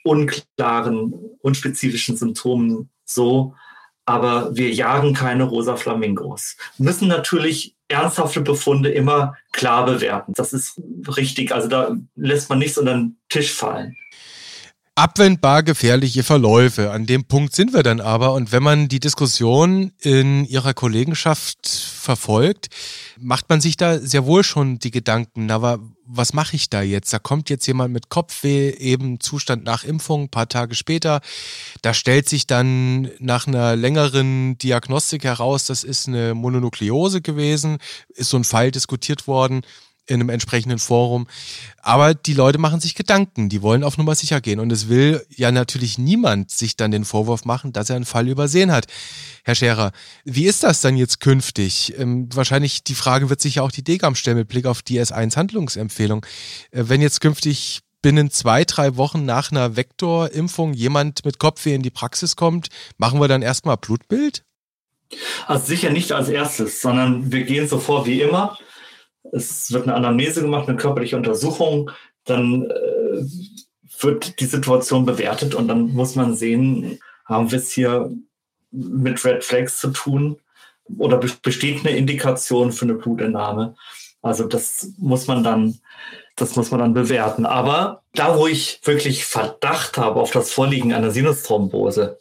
unklaren, 0.04 1.13
unspezifischen 1.40 2.16
Symptomen 2.16 2.90
so. 3.06 3.56
Aber 4.06 4.56
wir 4.56 4.72
jagen 4.72 5.13
keine 5.13 5.44
rosa 5.44 5.76
Flamingos. 5.76 6.56
Müssen 6.78 7.08
natürlich 7.10 7.76
ernsthafte 7.88 8.41
Befunde 8.41 8.89
immer 8.89 9.36
klar 9.52 9.86
bewerten. 9.86 10.34
Das 10.36 10.54
ist 10.54 10.82
richtig. 11.08 11.54
Also 11.54 11.67
da 11.67 11.95
lässt 12.15 12.50
man 12.50 12.60
nichts 12.60 12.78
unter 12.78 12.93
den 12.93 13.17
Tisch 13.30 13.54
fallen 13.54 13.95
abwendbar 14.97 15.62
gefährliche 15.62 16.23
Verläufe. 16.23 16.91
An 16.91 17.06
dem 17.06 17.26
Punkt 17.26 17.54
sind 17.54 17.71
wir 17.71 17.84
dann 17.84 18.02
aber. 18.02 18.34
Und 18.34 18.52
wenn 18.52 18.63
man 18.63 18.88
die 18.88 19.00
Diskussion 19.00 19.91
in 20.02 20.43
ihrer 20.45 20.73
Kollegenschaft 20.73 21.67
verfolgt, 21.67 22.69
macht 23.19 23.47
man 23.47 23.62
sich 23.62 23.78
da 23.78 24.00
sehr 24.00 24.26
wohl 24.26 24.43
schon 24.43 24.80
die 24.80 24.89
Gedanken, 24.89 25.52
aber 25.52 25.80
was 26.08 26.34
mache 26.34 26.56
ich 26.56 26.70
da 26.70 26.82
jetzt? 26.82 27.12
Da 27.12 27.20
kommt 27.20 27.50
jetzt 27.50 27.67
jemand 27.67 27.93
mit 27.93 28.10
Kopfweh, 28.10 28.70
eben 28.72 29.20
Zustand 29.20 29.63
nach 29.63 29.84
Impfung, 29.84 30.24
ein 30.24 30.30
paar 30.30 30.48
Tage 30.50 30.74
später. 30.74 31.22
Da 31.82 31.93
stellt 31.93 32.30
sich 32.30 32.48
dann 32.48 33.12
nach 33.20 33.48
einer 33.48 33.76
längeren 33.76 34.58
Diagnostik 34.58 35.26
heraus, 35.26 35.65
das 35.65 35.84
ist 35.84 36.08
eine 36.08 36.34
Mononukleose 36.34 37.22
gewesen, 37.22 37.78
ist 38.10 38.30
so 38.30 38.38
ein 38.38 38.43
Fall 38.43 38.72
diskutiert 38.72 39.28
worden 39.28 39.62
in 40.08 40.15
einem 40.22 40.30
entsprechenden 40.30 40.80
Forum. 40.80 41.28
Aber 41.82 42.13
die 42.13 42.34
Leute 42.34 42.58
machen 42.58 42.80
sich 42.80 42.96
Gedanken, 42.96 43.50
die 43.50 43.62
wollen 43.62 43.84
auf 43.84 43.98
Nummer 43.98 44.15
sicher 44.15 44.41
gehen. 44.41 44.60
Und 44.60 44.72
es 44.72 44.89
will 44.89 45.26
ja 45.30 45.52
natürlich 45.52 45.98
niemand 45.98 46.52
sich 46.52 46.76
dann 46.76 46.91
den 46.91 47.06
Vorwurf 47.06 47.46
machen, 47.46 47.74
dass 47.74 47.89
er 47.89 47.98
einen 47.98 48.06
Fall 48.06 48.28
übersehen 48.28 48.72
hat. 48.72 48.88
Herr 49.43 49.56
Scherer, 49.56 49.91
wie 50.26 50.46
ist 50.46 50.63
das 50.63 50.82
dann 50.82 50.98
jetzt 50.98 51.20
künftig? 51.20 51.93
Ähm, 51.98 52.30
wahrscheinlich 52.34 52.84
die 52.84 52.96
Frage 52.96 53.30
wird 53.30 53.41
sich 53.41 53.56
ja 53.56 53.63
auch 53.63 53.72
die 53.72 53.84
DGAM 53.84 54.15
stellen 54.15 54.38
mit 54.38 54.48
Blick 54.48 54.65
auf 54.65 54.82
die 54.82 55.00
S1-Handlungsempfehlung. 55.00 56.26
Äh, 56.72 56.84
wenn 56.88 57.02
jetzt 57.02 57.22
künftig 57.22 57.82
binnen 58.02 58.32
zwei, 58.32 58.63
drei 58.63 58.96
Wochen 58.96 59.26
nach 59.26 59.52
einer 59.52 59.76
Vektorimpfung 59.76 60.74
jemand 60.74 61.26
mit 61.26 61.39
Kopfweh 61.39 61.74
in 61.74 61.82
die 61.82 61.89
Praxis 61.89 62.36
kommt, 62.36 62.67
machen 62.98 63.20
wir 63.20 63.28
dann 63.28 63.41
erstmal 63.41 63.78
Blutbild? 63.78 64.43
Also 65.46 65.65
sicher 65.65 65.89
nicht 65.89 66.12
als 66.12 66.30
erstes, 66.30 66.82
sondern 66.82 67.32
wir 67.32 67.43
gehen 67.43 67.67
so 67.67 67.80
vor 67.80 68.06
wie 68.06 68.22
immer 68.22 68.58
es 69.32 69.72
wird 69.72 69.84
eine 69.84 69.96
Anamnese 69.96 70.42
gemacht, 70.42 70.68
eine 70.68 70.78
körperliche 70.78 71.18
Untersuchung, 71.18 71.92
dann 72.26 72.66
äh, 72.66 73.24
wird 74.00 74.40
die 74.40 74.46
Situation 74.46 75.06
bewertet 75.06 75.56
und 75.56 75.68
dann 75.68 75.94
muss 75.94 76.16
man 76.16 76.36
sehen, 76.36 77.00
haben 77.26 77.52
wir 77.52 77.60
es 77.60 77.72
hier 77.72 78.12
mit 78.72 79.24
Red 79.26 79.44
Flags 79.44 79.80
zu 79.80 79.90
tun 79.90 80.40
oder 80.98 81.18
besteht 81.18 81.86
eine 81.86 81.96
Indikation 81.98 82.72
für 82.72 82.86
eine 82.86 82.94
Blutentnahme. 82.94 83.76
Also 84.22 84.46
das 84.46 84.94
muss 84.98 85.28
man 85.28 85.44
dann, 85.44 85.80
das 86.36 86.56
muss 86.56 86.72
man 86.72 86.80
dann 86.80 86.94
bewerten. 86.94 87.46
Aber 87.46 88.04
da, 88.13 88.38
wo 88.38 88.48
ich 88.48 88.80
wirklich 88.84 89.26
Verdacht 89.26 89.98
habe 89.98 90.20
auf 90.20 90.32
das 90.32 90.52
Vorliegen 90.52 90.94
einer 90.94 91.12
Sinusthrombose, 91.12 92.20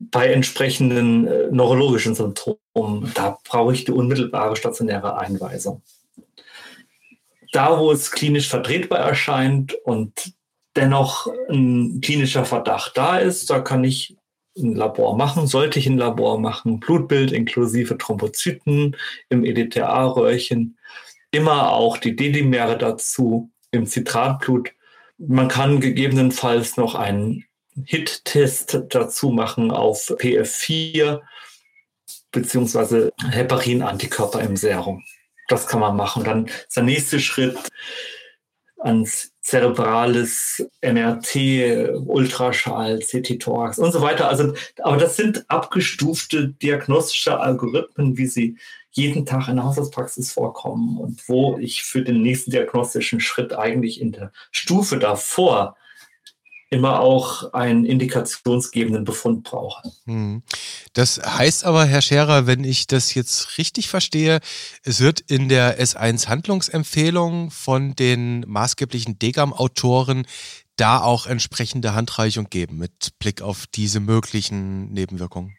bei 0.00 0.32
entsprechenden 0.32 1.26
äh, 1.26 1.48
neurologischen 1.50 2.14
Symptomen, 2.14 3.10
da 3.14 3.38
brauche 3.48 3.72
ich 3.72 3.84
die 3.84 3.92
unmittelbare 3.92 4.54
stationäre 4.54 5.18
Einweisung 5.18 5.82
da, 7.52 7.78
wo 7.78 7.92
es 7.92 8.10
klinisch 8.10 8.48
vertretbar 8.48 8.98
erscheint 8.98 9.74
und 9.84 10.32
dennoch 10.76 11.26
ein 11.48 12.00
klinischer 12.00 12.44
Verdacht 12.44 12.96
da 12.96 13.18
ist, 13.18 13.50
da 13.50 13.60
kann 13.60 13.84
ich 13.84 14.16
ein 14.56 14.74
Labor 14.74 15.16
machen, 15.16 15.46
sollte 15.46 15.78
ich 15.78 15.86
ein 15.86 15.98
Labor 15.98 16.38
machen, 16.40 16.80
Blutbild 16.80 17.32
inklusive 17.32 17.96
Thrombozyten 17.96 18.96
im 19.28 19.44
EDTA-Röhrchen, 19.44 20.78
immer 21.30 21.72
auch 21.72 21.98
die 21.98 22.16
D-Dimere 22.16 22.76
dazu 22.76 23.50
im 23.70 23.86
Zitratblut. 23.86 24.70
Man 25.18 25.48
kann 25.48 25.80
gegebenenfalls 25.80 26.76
noch 26.76 26.94
einen 26.94 27.44
HIT-Test 27.84 28.82
dazu 28.88 29.30
machen 29.30 29.70
auf 29.70 30.10
PF4 30.10 31.20
beziehungsweise 32.30 33.12
Heparin-Antikörper 33.30 34.40
im 34.40 34.56
Serum. 34.56 35.04
Das 35.48 35.66
kann 35.66 35.80
man 35.80 35.96
machen. 35.96 36.24
Dann 36.24 36.46
ist 36.46 36.76
der 36.76 36.84
nächste 36.84 37.18
Schritt 37.18 37.58
ans 38.78 39.32
zerebrales 39.40 40.64
MRT, 40.82 41.96
Ultraschall, 42.06 43.00
CT-Thorax 43.00 43.78
und 43.78 43.92
so 43.92 44.02
weiter. 44.02 44.28
Also, 44.28 44.52
aber 44.82 44.98
das 44.98 45.16
sind 45.16 45.44
abgestufte 45.48 46.48
diagnostische 46.48 47.40
Algorithmen, 47.40 48.16
wie 48.18 48.26
sie 48.26 48.58
jeden 48.90 49.24
Tag 49.24 49.48
in 49.48 49.56
der 49.56 49.64
Haushaltspraxis 49.64 50.32
vorkommen 50.32 50.98
und 50.98 51.28
wo 51.28 51.58
ich 51.58 51.82
für 51.82 52.02
den 52.02 52.20
nächsten 52.20 52.50
diagnostischen 52.50 53.20
Schritt 53.20 53.52
eigentlich 53.52 54.00
in 54.00 54.12
der 54.12 54.32
Stufe 54.50 54.98
davor 54.98 55.76
immer 56.70 57.00
auch 57.00 57.54
einen 57.54 57.84
indikationsgebenden 57.84 59.04
Befund 59.04 59.42
brauche. 59.42 59.90
Hm. 60.04 60.42
Das 60.92 61.20
heißt 61.24 61.64
aber, 61.64 61.84
Herr 61.86 62.02
Scherer, 62.02 62.46
wenn 62.46 62.64
ich 62.64 62.86
das 62.86 63.14
jetzt 63.14 63.56
richtig 63.58 63.88
verstehe, 63.88 64.40
es 64.84 65.00
wird 65.00 65.20
in 65.20 65.48
der 65.48 65.80
S1 65.80 66.28
Handlungsempfehlung 66.28 67.50
von 67.50 67.94
den 67.94 68.44
maßgeblichen 68.46 69.18
Degam-Autoren 69.18 70.26
da 70.76 71.00
auch 71.00 71.26
entsprechende 71.26 71.94
Handreichung 71.94 72.50
geben 72.50 72.78
mit 72.78 73.18
Blick 73.18 73.42
auf 73.42 73.66
diese 73.66 74.00
möglichen 74.00 74.92
Nebenwirkungen. 74.92 75.56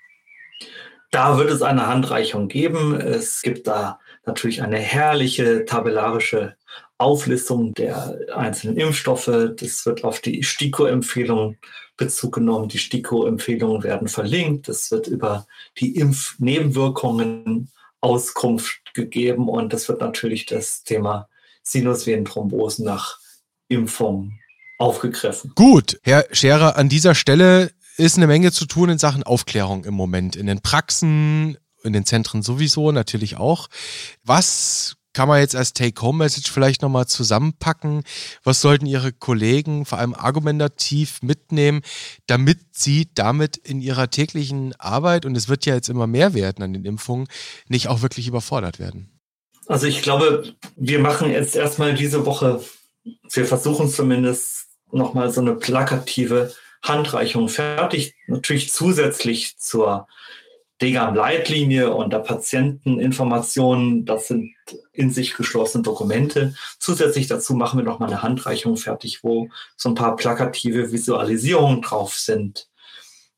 Da 1.11 1.37
wird 1.37 1.49
es 1.49 1.63
eine 1.63 1.87
Handreichung 1.87 2.47
geben. 2.47 2.95
Es 2.95 3.41
gibt 3.41 3.67
da 3.67 3.99
natürlich 4.25 4.61
eine 4.61 4.77
herrliche 4.77 5.65
tabellarische 5.65 6.55
Auflistung 6.99 7.73
der 7.73 8.17
einzelnen 8.35 8.77
Impfstoffe. 8.77 9.31
Das 9.55 9.85
wird 9.85 10.03
auf 10.03 10.21
die 10.21 10.43
STIKO-Empfehlungen 10.43 11.57
Bezug 11.97 12.35
genommen. 12.35 12.69
Die 12.69 12.77
STIKO-Empfehlungen 12.77 13.83
werden 13.83 14.07
verlinkt. 14.07 14.69
Es 14.69 14.89
wird 14.91 15.07
über 15.07 15.47
die 15.77 15.95
Impfnebenwirkungen 15.95 17.69
Auskunft 18.01 18.93
gegeben 18.93 19.49
und 19.49 19.73
das 19.73 19.89
wird 19.89 19.99
natürlich 20.01 20.45
das 20.45 20.83
Thema 20.83 21.27
Sinusvenenthrombosen 21.63 22.85
nach 22.85 23.19
Impfung 23.67 24.39
aufgegriffen. 24.77 25.51
Gut, 25.55 25.99
Herr 26.03 26.25
Scherer, 26.31 26.77
an 26.77 26.89
dieser 26.89 27.13
Stelle 27.15 27.71
ist 27.97 28.17
eine 28.17 28.27
Menge 28.27 28.53
zu 28.53 28.65
tun 28.65 28.89
in 28.89 28.97
Sachen 28.97 29.23
Aufklärung 29.23 29.83
im 29.83 29.93
Moment. 29.93 30.37
In 30.37 30.47
den 30.47 30.61
Praxen, 30.61 31.57
in 31.83 31.91
den 31.91 32.05
Zentren 32.05 32.41
sowieso, 32.41 32.93
natürlich 32.93 33.35
auch. 33.35 33.67
Was 34.23 34.95
kann 35.13 35.27
man 35.27 35.39
jetzt 35.39 35.55
als 35.55 35.73
Take-Home-Message 35.73 36.51
vielleicht 36.51 36.81
nochmal 36.81 37.07
zusammenpacken? 37.07 38.03
Was 38.43 38.61
sollten 38.61 38.85
Ihre 38.85 39.11
Kollegen 39.11 39.85
vor 39.85 39.97
allem 39.97 40.13
argumentativ 40.13 41.21
mitnehmen, 41.21 41.81
damit 42.27 42.59
sie 42.71 43.09
damit 43.13 43.57
in 43.57 43.81
ihrer 43.81 44.09
täglichen 44.09 44.73
Arbeit, 44.79 45.25
und 45.25 45.35
es 45.35 45.49
wird 45.49 45.65
ja 45.65 45.75
jetzt 45.75 45.89
immer 45.89 46.07
mehr 46.07 46.33
werden 46.33 46.63
an 46.63 46.73
den 46.73 46.85
Impfungen, 46.85 47.27
nicht 47.67 47.87
auch 47.87 48.01
wirklich 48.01 48.27
überfordert 48.27 48.79
werden? 48.79 49.09
Also 49.67 49.85
ich 49.85 50.01
glaube, 50.01 50.55
wir 50.75 50.99
machen 50.99 51.29
jetzt 51.29 51.55
erstmal 51.55 51.93
diese 51.93 52.25
Woche, 52.25 52.63
wir 53.03 53.45
versuchen 53.45 53.89
zumindest 53.89 54.67
nochmal 54.91 55.31
so 55.31 55.41
eine 55.41 55.55
plakative 55.55 56.53
Handreichung 56.81 57.49
fertig, 57.49 58.15
natürlich 58.27 58.71
zusätzlich 58.71 59.57
zur 59.57 60.07
DGAM-Leitlinie 60.81 61.93
und 61.93 62.13
der 62.13 62.19
Patienteninformationen. 62.19 64.05
Das 64.05 64.27
sind 64.27 64.53
in 64.93 65.11
sich 65.11 65.35
geschlossene 65.35 65.83
Dokumente. 65.83 66.55
Zusätzlich 66.79 67.27
dazu 67.27 67.53
machen 67.53 67.79
wir 67.79 67.83
noch 67.83 67.99
mal 67.99 68.07
eine 68.07 68.23
Handreichung 68.23 68.77
fertig, 68.77 69.23
wo 69.23 69.49
so 69.75 69.89
ein 69.89 69.95
paar 69.95 70.15
plakative 70.15 70.91
Visualisierungen 70.91 71.81
drauf 71.81 72.15
sind, 72.15 72.69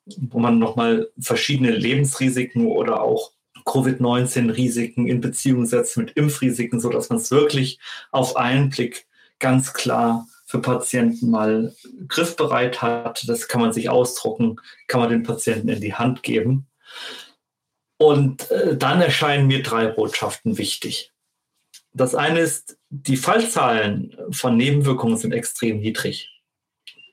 wo 0.05 0.39
man 0.39 0.59
noch 0.59 0.75
mal 0.75 1.09
verschiedene 1.19 1.71
Lebensrisiken 1.71 2.67
oder 2.67 3.01
auch 3.01 3.31
Covid-19-Risiken 3.65 5.07
in 5.07 5.21
Beziehung 5.21 5.65
setzt 5.65 5.97
mit 5.97 6.11
Impfrisiken, 6.11 6.79
so 6.79 6.89
dass 6.89 7.09
man 7.09 7.19
es 7.19 7.31
wirklich 7.31 7.79
auf 8.11 8.35
einen 8.35 8.69
Blick 8.69 9.05
ganz 9.39 9.73
klar 9.73 10.27
für 10.45 10.59
Patienten 10.59 11.29
mal 11.29 11.73
griffbereit 12.07 12.81
hat. 12.81 13.23
Das 13.27 13.47
kann 13.47 13.61
man 13.61 13.71
sich 13.73 13.89
ausdrucken, 13.89 14.57
kann 14.87 14.99
man 14.99 15.09
den 15.09 15.23
Patienten 15.23 15.69
in 15.69 15.81
die 15.81 15.93
Hand 15.93 16.23
geben. 16.23 16.67
Und 18.01 18.49
äh, 18.49 18.75
dann 18.75 18.99
erscheinen 18.99 19.45
mir 19.45 19.61
drei 19.61 19.85
Botschaften 19.85 20.57
wichtig. 20.57 21.13
Das 21.93 22.15
eine 22.15 22.39
ist, 22.39 22.79
die 22.89 23.15
Fallzahlen 23.15 24.17
von 24.31 24.57
Nebenwirkungen 24.57 25.17
sind 25.17 25.33
extrem 25.33 25.81
niedrig. 25.81 26.27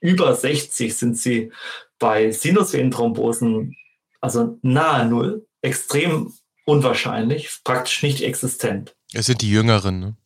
Über 0.00 0.34
60 0.34 0.96
sind 0.96 1.18
sie 1.18 1.52
bei 1.98 2.30
Sinusvenenthrombosen, 2.30 3.76
also 4.22 4.58
nahe 4.62 5.04
Null, 5.04 5.46
extrem 5.60 6.32
unwahrscheinlich, 6.64 7.50
praktisch 7.64 8.02
nicht 8.02 8.22
existent. 8.22 8.96
Es 9.12 9.26
sind 9.26 9.42
die 9.42 9.50
Jüngeren. 9.50 10.00
Ne? 10.00 10.16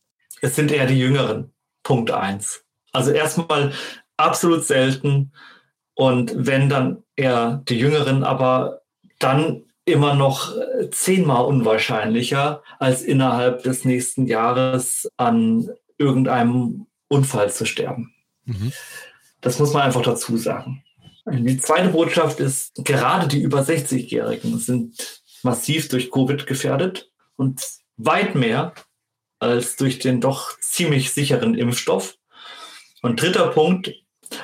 Es 0.43 0.55
sind 0.55 0.71
eher 0.71 0.87
die 0.87 0.99
Jüngeren. 1.01 1.53
Punkt 1.83 2.13
eins. 2.13 2.65
Also 2.93 3.11
erstmal 3.11 3.73
absolut 4.17 4.65
selten 4.65 5.33
und 5.95 6.33
wenn 6.37 6.69
dann 6.69 7.03
eher 7.17 7.65
die 7.69 7.81
Jüngeren, 7.81 8.23
aber 8.23 8.83
dann 9.19 9.65
immer 9.85 10.15
noch 10.15 10.57
äh, 10.57 10.91
zehnmal 10.91 11.45
unwahrscheinlicher, 11.45 12.63
als 12.79 13.03
innerhalb 13.03 13.63
des 13.63 13.85
nächsten 13.85 14.27
Jahres 14.27 15.09
an 15.17 15.71
irgendeinem 15.99 16.87
Unfall 17.09 17.53
zu 17.53 17.67
sterben. 17.67 18.15
Mhm. 18.45 18.73
Das 19.41 19.59
muss 19.59 19.73
man 19.73 19.83
einfach 19.83 20.03
dazu 20.03 20.37
sagen. 20.37 20.83
Die 21.27 21.59
zweite 21.59 21.91
Botschaft 21.91 22.41
ist, 22.41 22.75
gerade 22.85 23.29
die 23.29 23.43
über 23.43 23.61
60-Jährigen 23.61 24.59
sind 24.59 25.23
massiv 25.43 25.89
durch 25.89 26.11
Covid 26.11 26.47
gefährdet 26.47 27.11
und 27.37 27.63
weit 27.97 28.35
mehr 28.35 28.73
als 29.39 29.77
durch 29.77 29.99
den 29.99 30.21
doch 30.21 30.59
ziemlich 30.61 31.13
sicheren 31.13 31.55
Impfstoff. 31.55 32.17
Und 33.03 33.21
dritter 33.21 33.49
Punkt, 33.49 33.93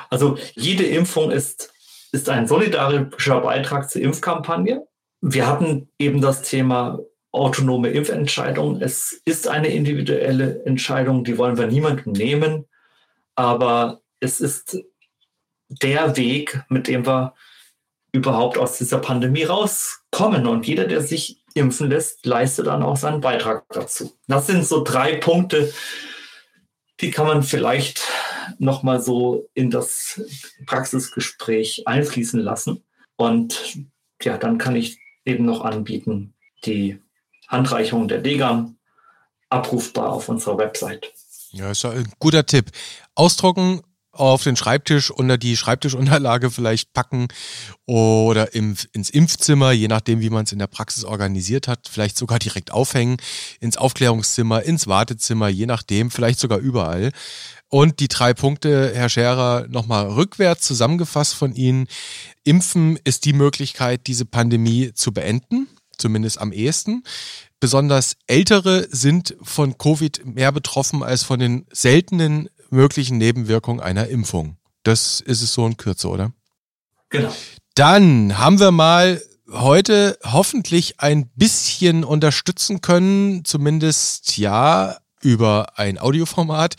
also 0.09 0.37
jede 0.55 0.85
Impfung 0.85 1.31
ist, 1.31 1.73
ist 2.11 2.29
ein 2.29 2.47
solidarischer 2.47 3.41
Beitrag 3.41 3.89
zur 3.89 4.01
Impfkampagne. 4.01 4.87
Wir 5.21 5.47
hatten 5.47 5.89
eben 5.99 6.21
das 6.21 6.43
Thema 6.43 6.99
autonome 7.31 7.89
Impfentscheidung. 7.89 8.81
Es 8.81 9.21
ist 9.25 9.47
eine 9.47 9.67
individuelle 9.67 10.63
Entscheidung, 10.65 11.23
die 11.23 11.37
wollen 11.37 11.57
wir 11.57 11.67
niemandem 11.67 12.13
nehmen, 12.13 12.65
aber 13.35 14.01
es 14.19 14.39
ist 14.39 14.79
der 15.69 16.17
Weg, 16.17 16.63
mit 16.69 16.87
dem 16.87 17.05
wir 17.05 17.35
überhaupt 18.11 18.57
aus 18.57 18.77
dieser 18.77 18.97
Pandemie 18.99 19.43
rauskommen. 19.43 20.47
Und 20.47 20.67
jeder, 20.67 20.85
der 20.85 21.01
sich 21.01 21.43
impfen 21.53 21.89
lässt, 21.89 22.25
leistet 22.25 22.67
dann 22.67 22.83
auch 22.83 22.97
seinen 22.97 23.21
Beitrag 23.21 23.65
dazu. 23.69 24.17
Das 24.27 24.47
sind 24.47 24.65
so 24.65 24.83
drei 24.83 25.15
Punkte, 25.17 25.71
die 27.01 27.11
kann 27.11 27.27
man 27.27 27.43
vielleicht 27.43 28.01
nochmal 28.57 29.01
so 29.01 29.47
in 29.53 29.69
das 29.69 30.21
Praxisgespräch 30.65 31.83
einfließen 31.85 32.39
lassen. 32.39 32.83
Und 33.15 33.77
ja, 34.21 34.37
dann 34.37 34.57
kann 34.57 34.75
ich 34.75 34.99
eben 35.25 35.45
noch 35.45 35.61
anbieten, 35.61 36.33
die 36.65 36.99
Handreichung 37.47 38.07
der 38.07 38.19
Degam 38.19 38.77
abrufbar 39.49 40.13
auf 40.13 40.29
unserer 40.29 40.57
Website. 40.57 41.11
Ja, 41.51 41.71
ist 41.71 41.83
ein 41.85 42.11
guter 42.19 42.45
Tipp. 42.45 42.71
Ausdrucken, 43.15 43.81
auf 44.11 44.43
den 44.43 44.55
Schreibtisch 44.55 45.11
unter 45.11 45.37
die 45.37 45.55
Schreibtischunterlage 45.55 46.51
vielleicht 46.51 46.93
packen 46.93 47.27
oder 47.85 48.53
im, 48.53 48.75
ins 48.91 49.09
Impfzimmer, 49.09 49.71
je 49.71 49.87
nachdem, 49.87 50.19
wie 50.19 50.29
man 50.29 50.43
es 50.43 50.51
in 50.51 50.59
der 50.59 50.67
Praxis 50.67 51.05
organisiert 51.05 51.67
hat, 51.67 51.87
vielleicht 51.89 52.17
sogar 52.17 52.37
direkt 52.39 52.71
aufhängen, 52.71 53.17
ins 53.59 53.77
Aufklärungszimmer, 53.77 54.63
ins 54.63 54.87
Wartezimmer, 54.87 55.47
je 55.47 55.65
nachdem, 55.67 56.11
vielleicht 56.11 56.39
sogar 56.39 56.59
überall. 56.59 57.11
Und 57.69 57.99
die 57.99 58.07
drei 58.07 58.33
Punkte, 58.33 58.91
Herr 58.95 59.09
Scherer, 59.09 59.67
nochmal 59.69 60.07
rückwärts 60.07 60.65
zusammengefasst 60.65 61.35
von 61.35 61.53
Ihnen. 61.53 61.87
Impfen 62.43 62.97
ist 63.03 63.25
die 63.25 63.33
Möglichkeit, 63.33 64.07
diese 64.07 64.25
Pandemie 64.25 64.91
zu 64.93 65.13
beenden, 65.13 65.67
zumindest 65.97 66.41
am 66.41 66.51
ehesten. 66.51 67.03
Besonders 67.59 68.15
Ältere 68.25 68.87
sind 68.89 69.35
von 69.43 69.77
Covid 69.77 70.25
mehr 70.25 70.51
betroffen 70.51 71.03
als 71.03 71.23
von 71.23 71.39
den 71.39 71.67
seltenen 71.71 72.49
möglichen 72.71 73.17
Nebenwirkungen 73.17 73.81
einer 73.81 74.07
Impfung. 74.07 74.57
Das 74.83 75.19
ist 75.21 75.43
es 75.43 75.53
so 75.53 75.65
in 75.67 75.77
Kürze, 75.77 76.09
oder? 76.09 76.31
Genau. 77.09 77.33
Dann 77.75 78.37
haben 78.37 78.59
wir 78.59 78.71
mal 78.71 79.21
heute 79.51 80.17
hoffentlich 80.23 80.99
ein 80.99 81.29
bisschen 81.35 82.03
unterstützen 82.03 82.81
können, 82.81 83.45
zumindest 83.45 84.37
ja 84.37 84.97
über 85.21 85.77
ein 85.77 85.97
Audioformat 85.97 86.75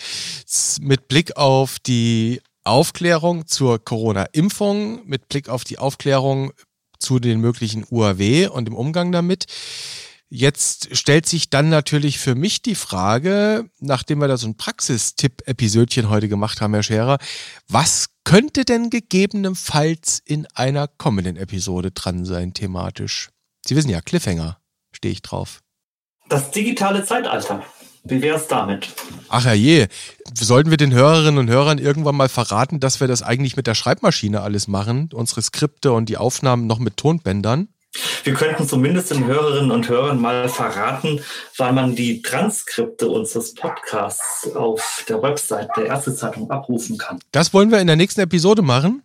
mit 0.80 1.08
Blick 1.08 1.36
auf 1.36 1.78
die 1.78 2.40
Aufklärung 2.64 3.46
zur 3.46 3.82
Corona-Impfung, 3.82 5.06
mit 5.06 5.28
Blick 5.28 5.48
auf 5.48 5.64
die 5.64 5.78
Aufklärung 5.78 6.52
zu 6.98 7.18
den 7.18 7.40
möglichen 7.40 7.86
UAW 7.90 8.48
und 8.48 8.66
dem 8.66 8.74
Umgang 8.74 9.12
damit. 9.12 9.46
Jetzt 10.32 10.96
stellt 10.96 11.26
sich 11.26 11.50
dann 11.50 11.70
natürlich 11.70 12.20
für 12.20 12.36
mich 12.36 12.62
die 12.62 12.76
Frage, 12.76 13.68
nachdem 13.80 14.20
wir 14.20 14.28
da 14.28 14.36
so 14.36 14.46
ein 14.46 14.56
Praxistipp-Episödchen 14.56 16.08
heute 16.08 16.28
gemacht 16.28 16.60
haben, 16.60 16.72
Herr 16.72 16.84
Scherer, 16.84 17.18
was 17.68 18.10
könnte 18.22 18.64
denn 18.64 18.90
gegebenenfalls 18.90 20.22
in 20.24 20.46
einer 20.54 20.86
kommenden 20.86 21.36
Episode 21.36 21.90
dran 21.90 22.24
sein, 22.24 22.54
thematisch? 22.54 23.30
Sie 23.66 23.74
wissen 23.74 23.90
ja, 23.90 24.00
Cliffhanger 24.00 24.60
stehe 24.92 25.12
ich 25.12 25.22
drauf. 25.22 25.62
Das 26.28 26.52
digitale 26.52 27.04
Zeitalter. 27.04 27.64
Wie 28.04 28.22
wäre 28.22 28.36
es 28.36 28.48
damit? 28.48 28.88
Ach 29.28 29.44
ja 29.44 29.52
je, 29.52 29.86
sollten 30.34 30.70
wir 30.70 30.76
den 30.76 30.92
Hörerinnen 30.92 31.38
und 31.38 31.50
Hörern 31.50 31.78
irgendwann 31.78 32.16
mal 32.16 32.28
verraten, 32.28 32.80
dass 32.80 33.00
wir 33.00 33.08
das 33.08 33.22
eigentlich 33.22 33.56
mit 33.56 33.66
der 33.66 33.74
Schreibmaschine 33.74 34.40
alles 34.40 34.68
machen, 34.68 35.10
unsere 35.12 35.42
Skripte 35.42 35.92
und 35.92 36.08
die 36.08 36.16
Aufnahmen 36.16 36.66
noch 36.66 36.78
mit 36.78 36.96
Tonbändern? 36.96 37.68
Wir 38.22 38.34
könnten 38.34 38.68
zumindest 38.68 39.10
den 39.10 39.26
Hörerinnen 39.26 39.72
und 39.72 39.88
Hörern 39.88 40.20
mal 40.20 40.48
verraten, 40.48 41.20
weil 41.56 41.72
man 41.72 41.96
die 41.96 42.22
Transkripte 42.22 43.08
unseres 43.08 43.54
Podcasts 43.54 44.48
auf 44.54 45.04
der 45.08 45.20
Website 45.22 45.70
der 45.76 45.86
Ärztezeitung 45.86 46.50
abrufen 46.50 46.98
kann. 46.98 47.18
Das 47.32 47.52
wollen 47.52 47.70
wir 47.72 47.80
in 47.80 47.88
der 47.88 47.96
nächsten 47.96 48.20
Episode 48.20 48.62
machen. 48.62 49.02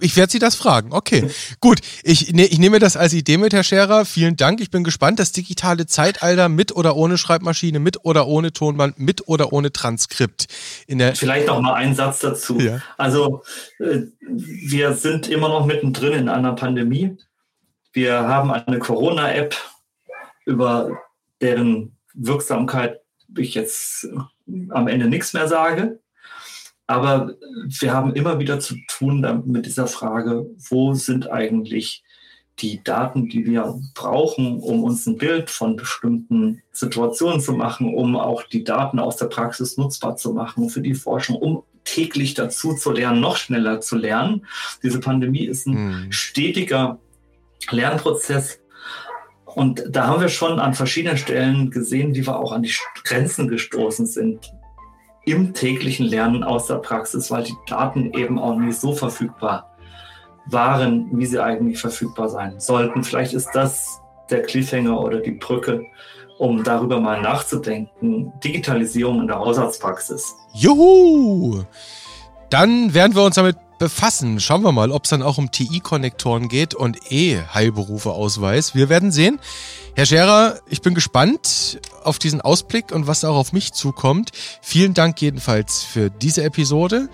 Ich 0.00 0.16
werde 0.16 0.30
Sie 0.30 0.38
das 0.38 0.54
fragen. 0.54 0.92
Okay, 0.92 1.30
gut. 1.60 1.80
Ich, 2.02 2.32
ne, 2.32 2.46
ich 2.46 2.58
nehme 2.58 2.78
das 2.78 2.96
als 2.96 3.12
Idee 3.12 3.38
mit, 3.38 3.52
Herr 3.52 3.64
Scherer. 3.64 4.04
Vielen 4.04 4.36
Dank. 4.36 4.60
Ich 4.60 4.70
bin 4.70 4.84
gespannt. 4.84 5.18
Das 5.18 5.32
digitale 5.32 5.86
Zeitalter 5.86 6.48
mit 6.48 6.74
oder 6.74 6.96
ohne 6.96 7.18
Schreibmaschine, 7.18 7.78
mit 7.80 8.04
oder 8.04 8.26
ohne 8.26 8.52
Tonband, 8.52 8.98
mit 8.98 9.28
oder 9.28 9.52
ohne 9.52 9.72
Transkript. 9.72 10.46
In 10.86 10.98
der 10.98 11.16
Vielleicht 11.16 11.46
noch 11.46 11.60
mal 11.60 11.74
einen 11.74 11.94
Satz 11.94 12.20
dazu. 12.20 12.60
Ja. 12.60 12.80
Also 12.96 13.42
äh, 13.78 14.02
wir 14.20 14.94
sind 14.94 15.28
immer 15.28 15.48
noch 15.48 15.66
mittendrin 15.66 16.12
in 16.12 16.28
einer 16.28 16.52
Pandemie. 16.52 17.16
Wir 17.92 18.20
haben 18.20 18.52
eine 18.52 18.78
Corona-App, 18.78 19.56
über 20.46 20.98
deren 21.40 21.96
Wirksamkeit 22.14 23.00
ich 23.36 23.54
jetzt 23.54 24.08
am 24.70 24.88
Ende 24.88 25.06
nichts 25.06 25.32
mehr 25.32 25.48
sage. 25.48 25.99
Aber 26.90 27.36
wir 27.78 27.94
haben 27.94 28.14
immer 28.14 28.40
wieder 28.40 28.58
zu 28.58 28.74
tun 28.88 29.24
mit 29.46 29.64
dieser 29.64 29.86
Frage, 29.86 30.50
wo 30.68 30.92
sind 30.92 31.30
eigentlich 31.30 32.02
die 32.58 32.82
Daten, 32.82 33.28
die 33.28 33.46
wir 33.46 33.80
brauchen, 33.94 34.58
um 34.58 34.82
uns 34.82 35.06
ein 35.06 35.16
Bild 35.16 35.50
von 35.50 35.76
bestimmten 35.76 36.62
Situationen 36.72 37.40
zu 37.40 37.52
machen, 37.52 37.94
um 37.94 38.16
auch 38.16 38.42
die 38.42 38.64
Daten 38.64 38.98
aus 38.98 39.18
der 39.18 39.26
Praxis 39.26 39.76
nutzbar 39.76 40.16
zu 40.16 40.32
machen 40.32 40.68
für 40.68 40.80
die 40.80 40.94
Forschung, 40.94 41.36
um 41.36 41.62
täglich 41.84 42.34
dazu 42.34 42.74
zu 42.74 42.90
lernen, 42.90 43.20
noch 43.20 43.36
schneller 43.36 43.80
zu 43.80 43.94
lernen. 43.94 44.44
Diese 44.82 44.98
Pandemie 44.98 45.44
ist 45.44 45.68
ein 45.68 46.06
mhm. 46.06 46.12
stetiger 46.12 46.98
Lernprozess. 47.70 48.58
Und 49.44 49.84
da 49.88 50.08
haben 50.08 50.20
wir 50.20 50.28
schon 50.28 50.58
an 50.58 50.74
verschiedenen 50.74 51.18
Stellen 51.18 51.70
gesehen, 51.70 52.16
wie 52.16 52.26
wir 52.26 52.36
auch 52.36 52.50
an 52.50 52.64
die 52.64 52.74
Grenzen 53.04 53.46
gestoßen 53.46 54.06
sind 54.06 54.50
im 55.24 55.54
täglichen 55.54 56.06
Lernen 56.06 56.42
aus 56.42 56.66
der 56.66 56.76
Praxis, 56.76 57.30
weil 57.30 57.44
die 57.44 57.56
Daten 57.66 58.12
eben 58.14 58.38
auch 58.38 58.56
nicht 58.56 58.80
so 58.80 58.92
verfügbar 58.92 59.70
waren, 60.46 61.08
wie 61.12 61.26
sie 61.26 61.42
eigentlich 61.42 61.78
verfügbar 61.78 62.28
sein 62.28 62.58
sollten. 62.58 63.04
Vielleicht 63.04 63.34
ist 63.34 63.50
das 63.52 64.00
der 64.30 64.42
Cliffhanger 64.42 64.98
oder 64.98 65.20
die 65.20 65.32
Brücke, 65.32 65.84
um 66.38 66.64
darüber 66.64 67.00
mal 67.00 67.20
nachzudenken. 67.20 68.32
Digitalisierung 68.42 69.20
in 69.20 69.26
der 69.26 69.38
Hausarztpraxis. 69.38 70.34
Juhu! 70.54 71.64
Dann 72.48 72.92
werden 72.94 73.14
wir 73.14 73.22
uns 73.22 73.36
damit 73.36 73.56
befassen. 73.80 74.38
Schauen 74.38 74.62
wir 74.62 74.70
mal, 74.70 74.92
ob 74.92 75.04
es 75.04 75.10
dann 75.10 75.22
auch 75.22 75.38
um 75.38 75.50
TI-Konnektoren 75.50 76.48
geht 76.48 76.74
und 76.74 77.10
E-Heilberufe-Ausweis. 77.10 78.76
Wir 78.76 78.88
werden 78.88 79.10
sehen. 79.10 79.40
Herr 79.96 80.06
Scherer, 80.06 80.60
ich 80.68 80.82
bin 80.82 80.94
gespannt 80.94 81.80
auf 82.04 82.20
diesen 82.20 82.40
Ausblick 82.40 82.92
und 82.92 83.08
was 83.08 83.24
auch 83.24 83.34
auf 83.34 83.52
mich 83.52 83.72
zukommt. 83.72 84.30
Vielen 84.62 84.94
Dank 84.94 85.20
jedenfalls 85.20 85.82
für 85.82 86.10
diese 86.10 86.44
Episode. 86.44 87.08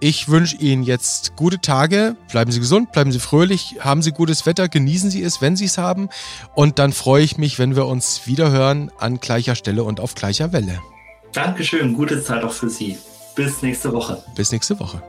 Ich 0.00 0.28
wünsche 0.28 0.56
Ihnen 0.56 0.82
jetzt 0.82 1.36
gute 1.36 1.60
Tage. 1.60 2.16
Bleiben 2.30 2.50
Sie 2.50 2.60
gesund, 2.60 2.92
bleiben 2.92 3.12
Sie 3.12 3.20
fröhlich, 3.20 3.76
haben 3.80 4.02
Sie 4.02 4.10
gutes 4.10 4.46
Wetter, 4.46 4.68
genießen 4.68 5.10
Sie 5.10 5.22
es, 5.22 5.40
wenn 5.40 5.54
Sie 5.54 5.66
es 5.66 5.78
haben. 5.78 6.08
Und 6.54 6.78
dann 6.78 6.92
freue 6.92 7.22
ich 7.22 7.38
mich, 7.38 7.58
wenn 7.58 7.76
wir 7.76 7.86
uns 7.86 8.26
wiederhören 8.26 8.90
an 8.98 9.20
gleicher 9.20 9.54
Stelle 9.54 9.84
und 9.84 10.00
auf 10.00 10.14
gleicher 10.14 10.52
Welle. 10.52 10.80
Dankeschön, 11.32 11.92
gute 11.92 12.24
Zeit 12.24 12.42
auch 12.42 12.52
für 12.52 12.70
Sie. 12.70 12.96
Bis 13.34 13.60
nächste 13.60 13.92
Woche. 13.92 14.24
Bis 14.34 14.50
nächste 14.50 14.80
Woche. 14.80 15.02